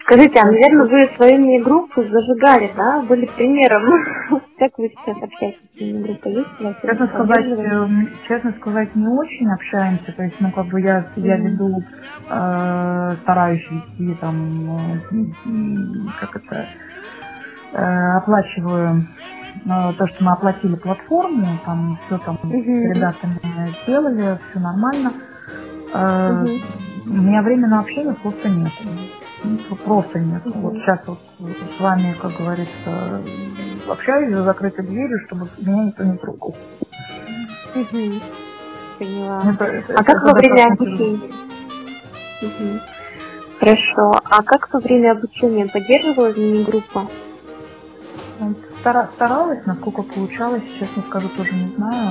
Скажите, 0.00 0.40
а, 0.40 0.44
наверное, 0.44 0.88
вы 0.88 1.14
свою 1.14 1.38
мини-группу 1.38 2.02
зажигали, 2.02 2.70
да? 2.76 3.02
Были 3.02 3.26
примером. 3.26 3.82
Как 4.58 4.76
вы 4.76 4.90
сейчас 4.90 5.22
общаетесь 5.22 5.70
с 5.74 5.80
мини-группой? 5.80 6.32
Есть 6.32 6.48
у 6.60 6.64
вас? 6.64 6.76
Честно 6.82 7.06
сказать, 7.06 7.46
э, 7.46 7.88
честно 8.26 8.52
сказать, 8.58 8.94
не 8.96 9.06
очень 9.06 9.50
общаемся. 9.50 10.12
То 10.12 10.22
есть, 10.24 10.36
ну, 10.40 10.50
как 10.50 10.66
бы 10.66 10.80
я, 10.82 11.06
я 11.16 11.36
веду, 11.38 11.82
э, 12.28 13.16
стараюсь 13.22 13.66
вести 13.70 14.14
там, 14.20 14.76
э, 14.76 16.10
как 16.20 16.36
это, 16.36 16.66
э, 17.72 18.16
оплачиваю 18.18 19.06
то, 19.64 20.06
что 20.06 20.24
мы 20.24 20.32
оплатили 20.32 20.74
платформу, 20.76 21.46
там 21.64 21.98
все 22.06 22.18
там 22.18 22.38
uh 22.42 22.48
с 22.48 22.94
ребятами 22.94 23.40
сделали, 23.82 24.38
все 24.50 24.60
нормально. 24.60 25.12
Uh 25.92 26.60
У 27.06 27.10
меня 27.10 27.42
времени 27.42 27.66
на 27.66 27.80
общение 27.80 28.14
просто 28.14 28.48
нет 28.48 28.72
просто 29.84 30.18
нет. 30.18 30.44
Mm-hmm. 30.44 30.60
Вот 30.60 30.74
сейчас 30.76 31.00
вот 31.06 31.18
с 31.38 31.80
вами, 31.80 32.14
как 32.20 32.32
говорится, 32.38 33.22
общаюсь 33.88 34.34
за 34.34 34.42
закрытой 34.42 34.86
дверью, 34.86 35.18
чтобы 35.26 35.48
меня 35.58 35.84
никто 35.84 36.04
не 36.04 36.16
трогал. 36.16 36.56
Mm-hmm. 37.74 38.22
Поняла. 38.98 39.42
Это, 39.52 39.64
это, 39.64 39.98
а 39.98 40.04
как 40.04 40.22
во 40.22 40.32
время 40.34 40.66
обучения? 40.66 41.32
Угу. 42.42 42.80
Хорошо. 43.58 44.20
А 44.24 44.42
как 44.42 44.72
во 44.72 44.80
время 44.80 45.12
обучения 45.12 45.66
поддерживала 45.66 46.32
мини-группа? 46.32 47.08
Старалась, 48.82 49.64
насколько 49.64 50.02
получалось, 50.02 50.62
честно 50.78 51.02
скажу, 51.08 51.28
тоже 51.36 51.54
не 51.54 51.72
знаю. 51.76 52.10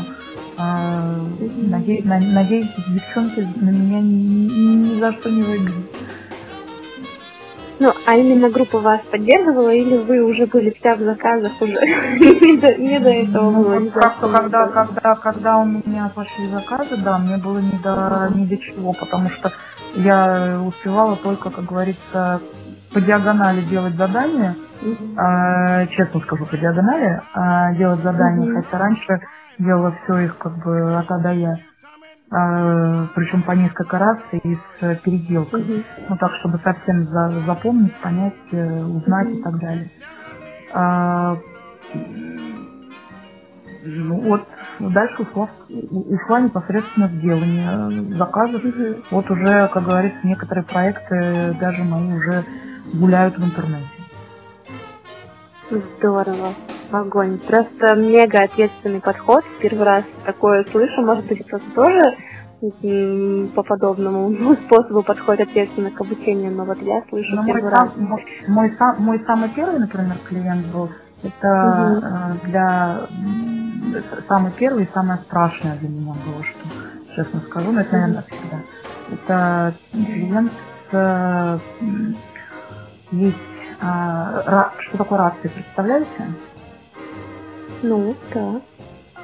Надеюсь, 0.58 2.06
надеюсь, 2.06 2.70
девчонки 2.88 3.46
на 3.58 3.70
меня 3.72 4.00
ни, 4.00 4.94
ни 4.94 5.00
за 5.00 5.12
что 5.12 5.30
не 5.30 5.44
выйдут. 5.44 5.76
Ну, 7.80 7.92
а 8.06 8.16
именно 8.16 8.50
группа 8.50 8.80
вас 8.80 9.02
поддерживала, 9.10 9.74
или 9.74 9.98
вы 9.98 10.22
уже 10.22 10.46
были 10.46 10.70
вся 10.70 10.96
в 10.96 11.00
заказах 11.00 11.52
уже? 11.60 11.74
не, 12.20 13.00
до, 13.00 13.10
этого 13.10 13.50
ну, 13.50 13.64
было. 13.64 13.80
Вот 13.80 13.92
как 13.92 14.20
когда, 14.20 14.68
когда, 14.68 15.16
когда 15.16 15.58
у 15.58 15.66
меня 15.66 16.12
пошли 16.14 16.48
заказы, 16.50 16.96
да, 16.98 17.18
мне 17.18 17.38
было 17.38 17.58
не 17.58 17.80
до, 17.84 18.30
не 18.36 18.46
до 18.46 18.58
чего, 18.58 18.94
потому 18.94 19.30
что 19.30 19.52
я 19.96 20.62
успевала 20.64 21.16
только, 21.16 21.50
как 21.50 21.66
говорится, 21.66 22.40
по 22.94 23.02
диагонали 23.02 23.62
делать 23.62 23.96
задания. 23.96 24.56
А, 25.18 25.86
честно 25.88 26.20
скажу, 26.22 26.46
по 26.46 26.58
диагонали 26.58 27.22
а, 27.34 27.74
делать 27.76 28.02
задания, 28.04 28.48
mm-hmm. 28.48 28.64
хотя 28.64 28.78
раньше 28.78 29.22
делала 29.60 29.96
все 30.04 30.18
их 30.20 30.38
как 30.38 30.58
бы 30.64 30.98
от 30.98 31.10
А 31.12 31.20
до 31.20 31.32
Я. 31.32 31.58
А, 32.32 33.08
причем 33.14 33.44
по 33.44 33.52
несколько 33.52 34.00
раз 34.00 34.18
и 34.32 34.58
с 34.80 34.96
переделкой. 35.04 35.62
Угу. 35.64 35.84
Ну 36.10 36.18
так, 36.18 36.32
чтобы 36.40 36.60
совсем 36.64 37.06
за, 37.10 37.44
запомнить, 37.46 37.94
понять, 37.98 38.34
э, 38.54 38.84
узнать 38.84 39.28
угу. 39.28 39.38
и 39.38 39.44
так 39.44 39.60
далее. 39.60 39.92
А, 40.74 41.38
ну, 43.84 44.22
вот 44.22 44.48
дальше 44.80 45.24
ушла, 45.24 45.50
ушла 45.90 46.40
непосредственно 46.40 47.08
в 47.08 47.20
делание 47.20 48.16
заказов. 48.18 48.64
Угу. 48.64 49.04
Вот 49.12 49.30
уже, 49.30 49.68
как 49.68 49.84
говорится, 49.84 50.20
некоторые 50.24 50.64
проекты 50.64 51.54
даже 51.60 51.84
мои 51.84 52.14
уже 52.14 52.46
гуляют 52.94 53.38
в 53.38 53.44
интернете. 53.46 54.01
Здорово. 55.72 56.54
Огонь. 56.92 57.38
Просто 57.40 57.96
мега 57.96 58.44
ответственный 58.44 59.00
подход. 59.00 59.44
Первый 59.62 59.86
раз 59.86 60.04
такое 60.26 60.66
слышу. 60.70 61.02
Может 61.02 61.26
быть, 61.26 61.46
кто-то 61.48 61.64
тоже 61.74 62.18
по 63.56 63.64
подобному 63.64 64.56
способу 64.66 65.02
подходит 65.02 65.48
ответственно 65.48 65.90
к 65.90 66.02
обучению, 66.02 66.52
но 66.52 66.66
вот 66.66 66.80
я 66.82 67.04
слышу 67.10 67.36
но 67.36 67.46
первый 67.46 67.64
мой 67.64 67.72
раз. 67.72 67.90
Сам, 67.96 68.20
мой, 68.48 68.76
сам, 68.78 68.96
мой 69.02 69.24
самый 69.26 69.50
первый, 69.50 69.80
например, 69.80 70.18
клиент 70.28 70.68
был, 70.68 70.90
это 71.24 72.38
угу. 72.38 72.48
для 72.48 72.98
самый 74.28 74.52
первый 74.52 74.84
и 74.84 74.90
самое 74.94 75.20
страшное 75.22 75.76
для 75.78 75.90
меня 75.90 76.14
было, 76.26 76.44
что 76.44 77.16
честно 77.16 77.40
скажу, 77.40 77.72
но 77.72 77.82
это, 77.82 77.94
наверное, 77.94 78.26
всегда. 78.30 78.60
Это 79.12 79.76
клиент 79.92 80.52
с 80.92 81.60
есть 83.12 83.36
а, 83.36 83.61
что 83.82 84.98
такое 84.98 85.20
рация, 85.20 85.50
представляете? 85.50 86.34
Ну, 87.82 88.16
да. 88.34 88.62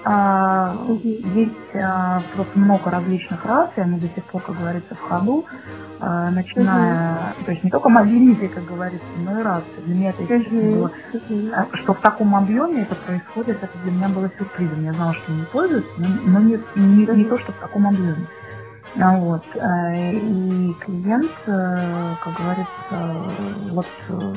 А, 0.03 0.73
угу. 0.87 1.01
Есть 1.03 1.51
а, 1.75 2.21
просто 2.33 2.57
много 2.57 2.89
различных 2.89 3.43
раций, 3.45 3.83
они 3.83 3.99
до 3.99 4.07
сих 4.07 4.23
пор, 4.23 4.41
как 4.41 4.57
говорится, 4.57 4.95
в 4.95 5.01
ходу, 5.01 5.45
а, 5.99 6.31
начиная, 6.31 7.13
угу. 7.13 7.45
то 7.45 7.51
есть 7.51 7.63
не 7.63 7.69
только 7.69 7.89
мобильники, 7.89 8.47
как 8.47 8.65
говорится, 8.65 9.05
но 9.17 9.39
и 9.39 9.43
рации. 9.43 9.81
Для 9.85 9.95
меня 9.95 10.09
это 10.11 10.21
угу. 10.21 10.71
было, 10.71 10.91
угу. 11.13 11.51
что 11.73 11.93
в 11.93 11.99
таком 11.99 12.35
объеме 12.35 12.83
это 12.83 12.95
происходит, 12.95 13.61
это 13.61 13.77
для 13.83 13.91
меня 13.91 14.07
было 14.07 14.31
сюрпризом. 14.37 14.83
Я 14.85 14.93
знала, 14.93 15.13
что 15.13 15.31
не 15.33 15.43
пользуются, 15.43 15.91
но, 15.97 16.07
но 16.25 16.39
не, 16.39 16.59
не, 16.75 17.05
не 17.05 17.25
то, 17.25 17.37
что 17.37 17.51
в 17.51 17.55
таком 17.55 17.87
объеме. 17.87 18.27
А 18.99 19.15
вот. 19.17 19.43
Э, 19.55 20.13
и 20.13 20.73
клиент, 20.79 21.31
э, 21.45 22.15
как 22.23 22.33
говорится, 22.33 23.71
вот 23.71 23.85
э, 24.09 24.33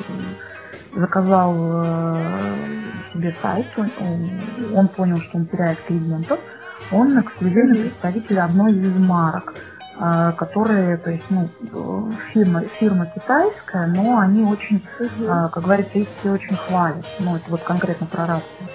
заказал 0.95 1.53
себе 3.13 3.33
сайт, 3.41 3.65
он 4.73 4.87
понял, 4.89 5.19
что 5.21 5.37
он 5.37 5.45
теряет 5.47 5.81
клиентов, 5.81 6.39
он 6.91 7.19
эксклюзивный 7.19 7.83
представитель 7.83 8.39
одной 8.39 8.73
из 8.73 8.97
марок, 8.97 9.53
которые, 10.37 10.97
то 10.97 11.11
есть, 11.11 11.23
ну, 11.29 11.49
фирма, 12.33 12.63
фирма 12.77 13.05
китайская, 13.05 13.87
но 13.87 14.19
они 14.19 14.43
очень, 14.43 14.83
как 15.27 15.63
говорится, 15.63 15.97
их 15.97 16.09
все 16.19 16.31
очень 16.31 16.57
хвалят, 16.57 17.05
ну, 17.19 17.37
это 17.37 17.45
вот 17.49 17.61
конкретно 17.61 18.07
про 18.07 18.25
рацию. 18.25 18.67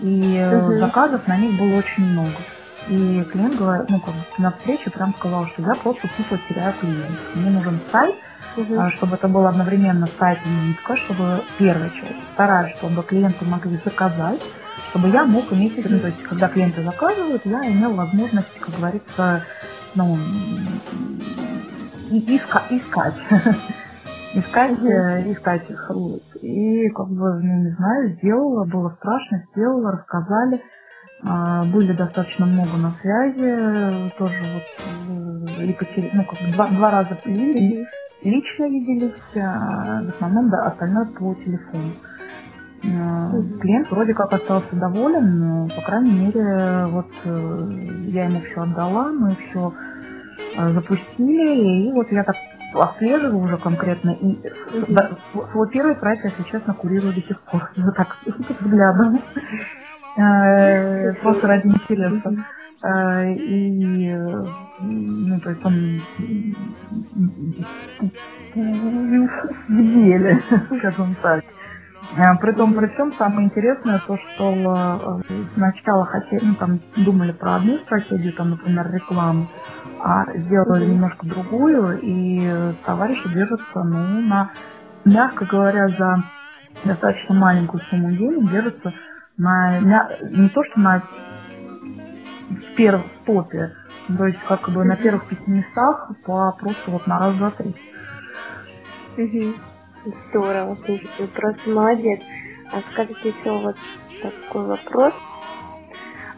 И 0.00 0.46
заказов 0.78 1.26
на 1.26 1.38
них 1.38 1.58
было 1.58 1.78
очень 1.78 2.04
много. 2.04 2.36
И 2.88 3.24
клиент 3.30 3.56
говорит, 3.56 3.88
ну, 3.88 4.00
как 4.00 4.14
на 4.38 4.50
встрече 4.52 4.90
прям 4.90 5.14
сказал, 5.14 5.46
что 5.46 5.62
я 5.62 5.74
просто 5.74 6.08
тупо 6.16 6.38
теряю 6.48 6.74
клиентов. 6.80 7.34
Мне 7.34 7.50
нужен 7.50 7.80
сайт, 7.90 8.16
угу. 8.56 8.90
чтобы 8.90 9.14
это 9.16 9.28
был 9.28 9.46
одновременно 9.46 10.08
сайт 10.18 10.38
и 10.44 10.48
визитка, 10.48 10.96
чтобы 10.96 11.42
первая 11.58 11.90
часть. 11.90 12.24
Вторая, 12.34 12.74
чтобы 12.76 13.02
клиенты 13.02 13.44
могли 13.44 13.78
заказать, 13.84 14.40
чтобы 14.90 15.08
я 15.08 15.24
мог 15.24 15.52
иметь, 15.52 15.76
ну, 15.88 16.00
то 16.00 16.08
есть, 16.08 16.22
когда 16.22 16.48
клиенты 16.48 16.82
заказывают, 16.82 17.42
я 17.44 17.70
имел 17.70 17.94
возможность, 17.94 18.52
как 18.60 18.74
говорится, 18.76 19.42
ну, 19.94 20.18
иска, 22.10 22.62
искать. 22.70 23.14
искать, 24.34 24.78
mm 24.78 25.32
искать 25.32 25.70
их. 25.70 25.90
И 26.40 26.88
как 26.90 27.08
бы, 27.08 27.40
ну, 27.40 27.62
не 27.62 27.70
знаю, 27.74 28.16
сделала, 28.16 28.64
было 28.64 28.96
страшно, 28.98 29.44
сделала, 29.52 29.92
рассказали. 29.92 30.62
А, 31.24 31.64
были 31.64 31.92
достаточно 31.92 32.46
много 32.46 32.76
на 32.76 32.92
связи, 33.00 34.12
тоже 34.18 34.42
вот 34.54 35.60
и 35.60 35.72
по 35.72 35.86
ну, 36.14 36.24
как 36.24 36.40
бы 36.40 36.52
два, 36.52 36.68
два 36.68 36.90
раза 36.90 37.16
виделись, 37.24 37.86
лично 38.22 38.64
виделись, 38.64 39.36
а 39.36 40.02
в 40.02 40.08
основном 40.08 40.50
да, 40.50 40.66
остальное 40.66 41.06
по 41.06 41.34
телефону. 41.34 41.92
Клиент 43.60 43.88
вроде 43.90 44.14
как 44.14 44.32
остался 44.32 44.74
доволен, 44.74 45.38
но, 45.38 45.68
по 45.68 45.82
крайней 45.82 46.12
мере, 46.12 46.86
вот 46.86 47.06
э, 47.24 47.68
я 48.08 48.24
ему 48.24 48.40
все 48.40 48.62
отдала, 48.62 49.12
мы 49.12 49.36
все 49.36 49.72
запустили, 50.56 51.88
и 51.88 51.92
вот 51.92 52.10
я 52.10 52.24
так 52.24 52.34
отслеживаю 52.74 53.38
уже 53.38 53.58
конкретно, 53.58 54.10
и 54.10 54.36
да, 54.88 55.10
свой 55.52 55.70
первый 55.70 55.94
проект, 55.94 56.24
если 56.24 56.42
честно, 56.42 56.74
курирую 56.74 57.14
до 57.14 57.20
сих 57.20 57.40
пор, 57.42 57.70
вот 57.76 57.94
так, 57.94 58.16
взглядом. 58.26 59.20
Э, 60.16 61.14
просто 61.22 61.46
ради 61.46 61.68
интереса. 61.68 62.34
Э, 62.84 63.32
и, 63.32 64.14
ну, 64.80 65.40
то 65.40 65.50
есть 65.50 65.64
он 65.64 66.02
в 69.68 69.68
деле, 69.68 70.42
скажем 70.78 71.16
так. 71.22 71.44
Э, 72.18 72.36
при 72.40 72.52
том, 72.52 72.74
при 72.74 72.88
всем, 72.88 73.14
самое 73.14 73.46
интересное 73.46 74.02
то, 74.06 74.18
что 74.18 75.22
сначала 75.54 76.04
хотели, 76.04 76.44
ну, 76.44 76.54
там, 76.56 76.80
думали 76.96 77.32
про 77.32 77.56
одну 77.56 77.78
стратегию, 77.78 78.34
там, 78.34 78.50
например, 78.50 78.92
рекламу, 78.92 79.48
а 79.98 80.24
сделали 80.36 80.90
немножко 80.90 81.26
другую, 81.26 82.00
и 82.02 82.74
товарищи 82.84 83.32
держатся, 83.32 83.82
ну, 83.82 84.20
на, 84.20 84.50
мягко 85.06 85.46
говоря, 85.46 85.88
за 85.88 86.22
достаточно 86.84 87.34
маленькую 87.34 87.80
сумму 87.88 88.10
денег 88.10 88.50
держатся 88.50 88.92
на, 89.36 89.80
на 89.80 90.10
не 90.30 90.48
то 90.48 90.62
что 90.64 90.80
на 90.80 91.02
первом 92.76 93.04
топе, 93.24 93.72
то 94.16 94.26
есть 94.26 94.40
как 94.40 94.68
бы 94.70 94.84
на 94.84 94.96
первых 94.96 95.28
пяти 95.28 95.50
местах 95.50 96.10
по 96.24 96.52
просто 96.52 96.90
вот 96.90 97.06
на 97.06 97.18
раз, 97.18 97.34
два, 97.36 97.50
три. 97.50 97.74
Здорово, 100.30 100.76
ты, 100.84 101.00
ты 101.16 101.26
просто 101.28 101.70
молодец. 101.70 102.20
А 102.72 102.80
скажите 102.92 103.28
еще 103.28 103.52
вот 103.58 103.76
такой 104.22 104.66
вопрос. 104.66 105.12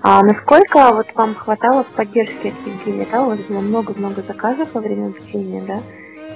А 0.02 0.22
насколько 0.22 0.92
вот 0.92 1.06
вам 1.14 1.34
хватало 1.34 1.84
поддержки 1.96 2.48
от 2.48 2.66
Евгения, 2.66 3.06
да, 3.10 3.22
у 3.22 3.28
вас 3.28 3.38
было 3.40 3.60
много-много 3.60 4.22
заказов 4.22 4.74
во 4.74 4.82
время 4.82 5.06
обучения, 5.06 5.62
да, 5.62 5.80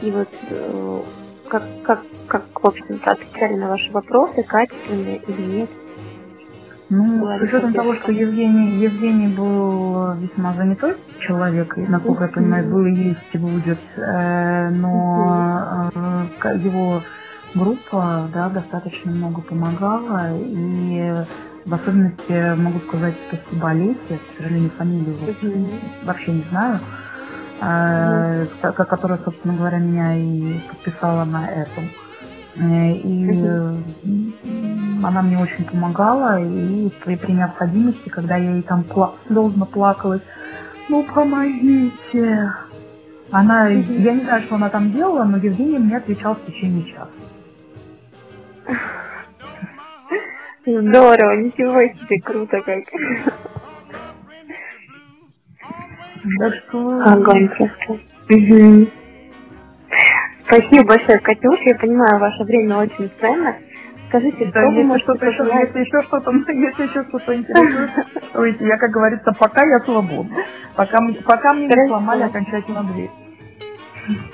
и 0.01 0.11
вот 0.11 0.29
э, 0.49 1.03
как, 1.49 1.65
как, 1.83 2.03
как, 2.29 2.63
в 2.63 2.67
общем-то, 2.67 3.11
отвечали 3.11 3.57
на 3.57 3.69
ваши 3.69 3.93
вопросы, 3.93 4.43
качественные 4.43 5.19
или 5.19 5.43
нет? 5.43 5.71
Ну, 6.91 7.39
с 7.39 7.43
учетом 7.43 7.75
того, 7.75 7.95
что 7.95 8.13
Евгений, 8.13 8.79
Евгений 8.79 9.29
был 9.29 10.15
весьма 10.15 10.55
занятой 10.55 10.95
человек, 11.19 11.77
насколько 11.77 12.25
я 12.25 12.31
понимаю, 12.31 12.71
был 12.71 12.87
и 12.87 12.95
есть 12.95 13.29
и 13.33 13.39
будет, 13.39 13.79
э, 13.97 14.71
но 14.71 15.91
э, 16.43 16.57
его 16.57 17.03
группа 17.55 18.31
да, 18.33 18.49
достаточно 18.49 19.11
много 19.11 19.43
помогала, 19.43 20.31
и 20.35 21.25
в 21.67 21.75
особенности 21.75 22.57
могу 22.57 22.79
сказать 22.81 23.15
спасибо 23.29 23.69
Олесе, 23.69 23.99
к 24.19 24.39
сожалению, 24.39 24.71
фамилию 24.71 25.17
вообще 26.05 26.33
не 26.33 26.45
знаю, 26.45 26.79
э, 27.61 28.47
которая, 28.63 29.19
собственно 29.23 29.55
говоря, 29.55 29.79
меня 29.79 30.17
и 30.17 30.59
подписала 30.71 31.25
на 31.25 31.51
этом. 31.51 31.85
Э, 32.59 32.93
и 32.93 34.35
она 35.03 35.23
мне 35.23 35.39
очень 35.39 35.65
помогала, 35.65 36.41
и 36.43 36.91
при, 37.05 37.17
при 37.17 37.33
необходимости, 37.33 38.09
когда 38.09 38.37
я 38.37 38.55
ей 38.55 38.63
там 38.63 38.83
пла- 38.83 39.15
должна 39.29 39.65
плакалась, 39.65 40.23
ну 40.89 41.05
помогите. 41.05 42.53
Она, 43.31 43.69
я 43.69 44.15
не 44.15 44.21
знаю, 44.23 44.43
что 44.43 44.57
она 44.57 44.71
там 44.71 44.91
делала, 44.91 45.25
но 45.25 45.37
Евгений 45.37 45.79
мне 45.79 45.99
отвечал 45.99 46.35
в 46.35 46.45
течение 46.47 46.85
часа. 46.87 47.09
Здорово, 50.67 51.37
ничего 51.43 51.81
себе, 51.83 52.21
круто 52.21 52.61
как. 52.63 52.85
Так 56.39 56.55
что... 56.55 57.01
Огонь 57.05 57.49
просто. 57.49 57.99
Угу. 58.31 58.89
Спасибо 60.49 60.85
большое, 60.87 61.19
Катюш. 61.19 61.61
Я 61.67 61.75
понимаю, 61.75 62.19
ваше 62.19 62.43
время 62.45 62.79
очень 62.79 63.11
ценно. 63.21 63.55
Скажите, 64.09 64.47
Да, 64.47 64.63
что 64.63 64.71
вы 64.71 64.85
можете 64.85 65.05
что-то 65.05 65.27
еще, 65.27 65.45
если 65.45 65.81
еще 65.81 66.03
что-то, 66.05 66.33
если 66.49 66.83
еще 66.85 67.05
что-то 67.07 67.37
интересует, 67.37 68.61
я, 68.63 68.79
как 68.79 68.91
говорится, 68.91 69.35
пока 69.39 69.63
я 69.65 69.79
свободна. 69.81 70.37
Пока, 70.75 71.03
пока 71.27 71.53
мне 71.53 71.67
не 71.67 71.89
сломали 71.89 72.23
окончательно 72.23 72.83
дверь. 72.85 73.11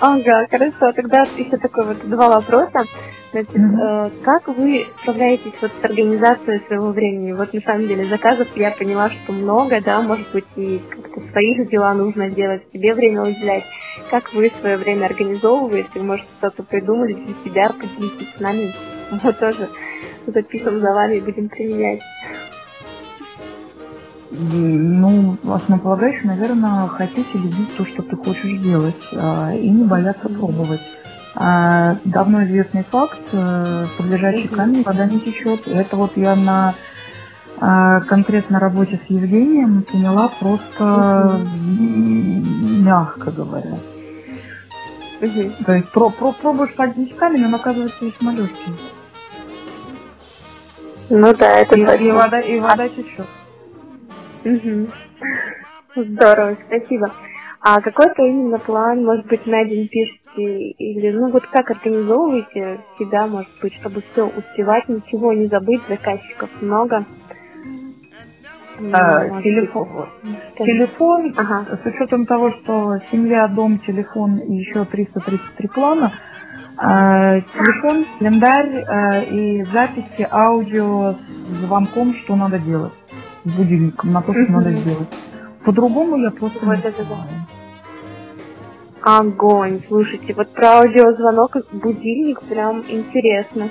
Ага, 0.01 0.47
хорошо. 0.49 0.93
Тогда 0.93 1.23
еще 1.37 1.57
такой 1.57 1.87
вот 1.87 2.09
два 2.09 2.29
вопроса. 2.29 2.85
Значит, 3.35 3.57
Мгм. 3.57 3.81
э, 3.81 4.11
как 4.23 4.47
вы 4.47 4.87
справляетесь 5.03 5.55
вот 5.61 5.73
с 5.73 5.85
организацией 5.85 6.61
своего 6.69 6.93
времени? 6.93 7.33
Вот 7.33 7.53
на 7.53 7.61
самом 7.63 7.89
деле 7.89 8.07
заказов 8.07 8.47
я 8.55 8.71
поняла, 8.71 9.11
что 9.11 9.33
много, 9.33 9.81
да, 9.81 10.01
может 10.03 10.31
быть 10.33 10.45
и 10.55 10.81
как-то 10.89 11.21
своих 11.33 11.69
дела 11.69 11.95
нужно 11.95 12.31
делать, 12.31 12.63
себе 12.73 12.95
время 12.95 13.23
уделять. 13.23 13.65
Как 14.09 14.33
вы 14.35 14.53
свое 14.61 14.77
время 14.77 15.07
организовываете? 15.07 15.99
Может, 16.01 16.27
что-то 16.39 16.63
придумали 16.63 17.15
для 17.15 17.35
себя, 17.45 17.71
поделитесь 17.71 18.33
с 18.37 18.41
нами. 18.41 18.73
Мы 19.11 19.33
тоже 19.33 19.69
запишем 20.29 20.79
за 20.79 20.95
вами 20.95 21.17
и 21.17 21.21
будем 21.21 21.49
применять. 21.49 22.03
Ну, 24.31 25.37
основополагающее, 25.43 26.27
наверное, 26.27 26.87
хотите 26.87 27.27
любить 27.35 27.77
то, 27.77 27.85
что 27.85 28.03
ты 28.03 28.15
хочешь 28.17 28.61
делать, 28.61 28.95
а, 29.13 29.53
и 29.53 29.69
не 29.69 29.83
бояться 29.83 30.29
пробовать. 30.29 30.81
А, 31.37 31.97
Давно 32.05 32.45
известный 32.45 32.85
факт, 32.85 33.21
э, 33.33 33.87
под 33.97 34.07
лежачий 34.07 34.49
камень 34.49 34.83
вода 34.85 35.07
не 35.07 35.21
течет. 35.21 35.67
Это 35.67 35.97
вот 35.97 36.17
я 36.17 36.37
на 36.37 36.75
а, 37.59 38.01
конкретно 38.03 38.61
работе 38.61 39.01
с 39.05 39.11
Евгением 39.11 39.83
поняла 39.83 40.29
просто 40.41 41.41
мягко 41.61 43.31
говоря. 43.31 43.79
Мгм. 45.21 45.53
То 45.65 45.73
есть 45.73 45.91
про, 45.91 46.11
про, 46.11 46.33
пробуешь 46.33 46.75
поднять 46.75 47.17
камень, 47.17 47.47
он 47.47 47.55
оказывается 47.55 48.05
весьма 48.05 48.33
легкий. 48.33 48.73
Ну 51.09 51.35
да, 51.35 51.59
это 51.59 51.77
И, 51.77 51.83
и 51.83 51.85
точно. 51.87 52.15
вода, 52.15 52.41
и 52.41 52.61
вода 52.61 52.89
течет. 52.89 53.27
Мгм. 54.45 54.93
Здорово, 55.97 56.57
спасибо. 56.67 57.13
А 57.67 57.81
какой-то 57.81 58.23
именно 58.23 58.59
план, 58.59 59.03
может 59.07 59.27
быть, 59.27 59.47
на 59.47 59.65
день 59.65 59.89
пишете, 59.89 60.23
или 60.37 61.11
ну 61.13 61.31
вот 61.31 61.47
как 61.47 61.71
организовываете 61.71 62.81
себя, 62.99 63.27
может 63.27 63.49
быть, 63.63 63.73
чтобы 63.81 64.03
все 64.13 64.27
успевать, 64.27 64.87
ничего 64.87 65.33
не 65.33 65.47
забыть, 65.47 65.81
заказчиков 65.89 66.51
много. 66.61 67.07
Ну, 68.79 68.91
А, 68.93 69.41
телефон, 69.41 69.89
быть, 70.23 70.67
телефон 70.67 71.33
Ага. 71.39 71.79
С 71.83 71.87
учетом 71.87 72.27
того, 72.27 72.51
что 72.51 72.99
семья, 73.11 73.49
дом, 73.49 73.79
телефон 73.79 74.41
и 74.41 74.57
еще 74.57 74.85
333 74.85 75.69
плана, 75.69 76.13
э, 76.77 77.41
телефон, 77.55 78.05
календарь 78.19 78.75
э, 78.75 79.25
и 79.31 79.65
записи 79.73 80.29
аудио 80.31 81.15
с 81.15 81.57
звонком, 81.65 82.13
что 82.13 82.37
надо 82.37 82.59
делать, 82.59 82.93
с 83.45 83.51
будильником 83.51 84.13
на 84.13 84.21
то, 84.21 84.35
что 84.35 84.53
надо 84.53 84.71
сделать. 84.71 85.09
По-другому 85.65 86.19
я 86.19 86.31
просто 86.31 86.65
не 86.67 86.77
знаю. 86.77 87.47
Огонь, 89.05 89.83
слушайте, 89.87 90.33
вот 90.33 90.49
про 90.55 90.79
аудиозвонок 90.79 91.57
и 91.57 91.77
будильник 91.77 92.41
прям 92.41 92.83
интересно. 92.89 93.69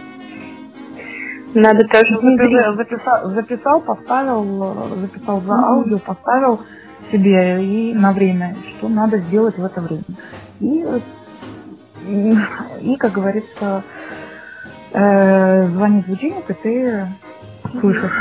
Надо 1.55 1.87
тоже 1.87 2.19
внедрить. 2.19 2.51
уже 2.51 2.75
записал, 2.75 3.31
записал, 3.31 3.81
поставил, 3.81 4.93
э, 4.93 4.95
записал 5.01 5.41
за 5.41 5.53
Мгм. 5.53 5.63
аудио, 5.63 5.97
поставил 5.97 6.61
себе 7.11 7.63
и 7.65 7.95
на 7.95 8.13
время, 8.13 8.55
что 8.69 8.87
надо 8.89 9.17
сделать 9.17 9.57
в 9.57 9.65
это 9.65 9.81
время. 9.81 10.03
И, 10.59 10.85
э, 10.85 10.99
и, 12.07 12.37
и, 12.93 12.95
как 12.97 13.13
говорится, 13.13 13.83
э, 14.91 15.67
звонит 15.69 16.05
будильник, 16.05 16.47
и 16.47 16.53
ты 16.53 17.07
слышишь, 17.79 18.11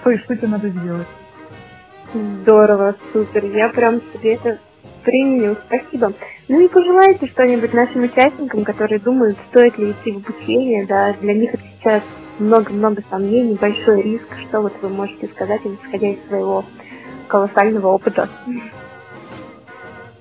что 0.00 0.10
и 0.10 0.18
что 0.18 0.36
тебе 0.36 0.48
надо 0.48 0.68
сделать. 0.68 1.06
Здорово, 2.12 2.96
супер. 3.12 3.44
Я 3.44 3.68
прям 3.68 4.00
себе 4.12 4.34
это 4.34 4.58
применю. 5.04 5.56
Спасибо. 5.68 6.12
Ну 6.48 6.60
и 6.60 6.68
пожелайте 6.68 7.26
что-нибудь 7.26 7.72
нашим 7.72 8.04
участникам, 8.04 8.64
которые 8.64 9.00
думают, 9.00 9.36
стоит 9.50 9.76
ли 9.78 9.90
идти 9.90 10.12
в 10.12 10.18
обучение, 10.18 10.86
да, 10.86 11.12
для 11.14 11.34
них 11.34 11.54
это 11.54 11.62
сейчас 11.80 12.02
много-много 12.38 13.02
сомнений, 13.10 13.56
большой 13.60 14.02
риск. 14.02 14.26
Что 14.48 14.60
вот 14.60 14.72
вы 14.80 14.88
можете 14.90 15.26
сказать 15.26 15.64
им, 15.64 15.76
исходя 15.82 16.08
из 16.08 16.24
своего 16.28 16.64
колоссального 17.26 17.88
опыта? 17.88 18.28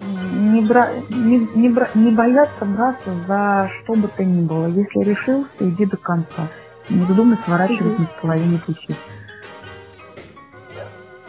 Не, 0.01 0.61
бра- 0.61 0.93
не, 1.09 1.47
не, 1.55 1.69
бра- 1.69 1.91
не 1.93 2.11
бояться 2.11 2.65
браться 2.65 3.13
за 3.27 3.69
что 3.69 3.93
бы 3.93 4.07
то 4.07 4.23
ни 4.23 4.45
было. 4.45 4.67
Если 4.67 4.99
решился, 5.01 5.49
иди 5.59 5.85
до 5.85 5.97
конца. 5.97 6.49
Не 6.89 7.05
вздумай 7.05 7.37
сворачивать 7.45 7.99
ни 7.99 8.05
в 8.05 8.21
половине 8.21 8.59
пути. 8.65 8.95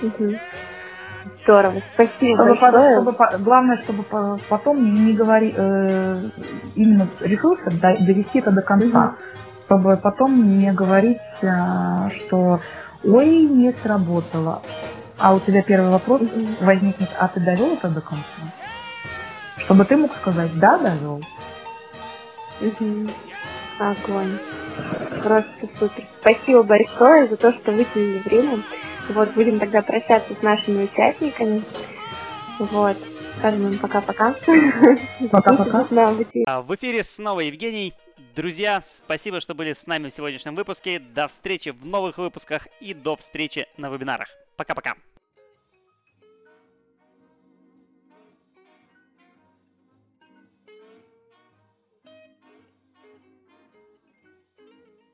Мгм. 0.00 0.36
Здорово. 1.46 1.80
Спасибо 1.94 2.34
Чтобы 2.44 2.54
по- 2.56 2.60
большое. 2.72 2.94
чтобы 2.96 3.12
по- 3.12 3.38
главное, 3.38 3.76
чтобы 3.84 4.02
по- 4.02 4.40
потом 4.48 5.04
не, 5.06 5.14
говори, 5.14 5.54
э, 5.56 6.22
именно 6.74 7.08
решился 7.20 7.70
до- 7.70 8.04
довести 8.04 8.40
это 8.40 8.50
до 8.50 8.62
конца, 8.62 9.14
чтобы 9.66 9.96
потом 9.96 10.58
не 10.58 10.72
говорить, 10.72 11.18
э, 11.42 12.10
что 12.10 12.60
ой, 13.04 13.42
не 13.42 13.72
сработало. 13.82 14.62
А 15.18 15.34
у 15.34 15.40
тебя 15.40 15.62
первый 15.62 15.90
вопрос 15.90 16.20
Мгм. 16.22 16.56
возникнет, 16.60 17.08
а 17.18 17.28
ты 17.28 17.40
довел 17.40 17.74
это 17.74 17.88
до 17.90 18.00
конца? 18.00 18.24
Чтобы 19.58 19.84
ты 19.84 19.96
мог 19.96 20.10
сказать, 20.16 20.50
да, 20.58 20.78
довел. 20.78 21.20
Мгм. 22.60 23.10
Огонь. 23.78 24.38
Просто 25.22 25.68
супер. 25.78 26.04
Спасибо 26.20 26.62
большое 26.64 27.28
за 27.28 27.36
то, 27.36 27.52
что 27.52 27.70
выделили 27.72 28.18
время. 28.24 28.62
Вот, 29.08 29.32
будем 29.34 29.58
тогда 29.58 29.82
прощаться 29.82 30.34
с 30.34 30.42
нашими 30.42 30.84
участниками. 30.84 31.62
Вот. 32.58 32.96
Скажем 33.38 33.72
им 33.72 33.78
пока-пока. 33.78 34.34
Пока-пока. 35.30 35.86
А, 36.46 36.62
В 36.62 36.74
эфире 36.74 37.02
снова 37.02 37.40
Евгений. 37.40 37.94
Друзья, 38.34 38.82
спасибо, 38.84 39.40
что 39.40 39.54
были 39.54 39.72
с 39.72 39.86
нами 39.86 40.08
в 40.08 40.14
сегодняшнем 40.14 40.54
выпуске. 40.54 40.98
До 40.98 41.28
встречи 41.28 41.70
в 41.70 41.84
новых 41.84 42.18
выпусках 42.18 42.68
и 42.80 42.94
до 42.94 43.16
встречи 43.16 43.66
на 43.76 43.88
вебинарах. 43.88 44.28
Пока-пока. 44.56 44.94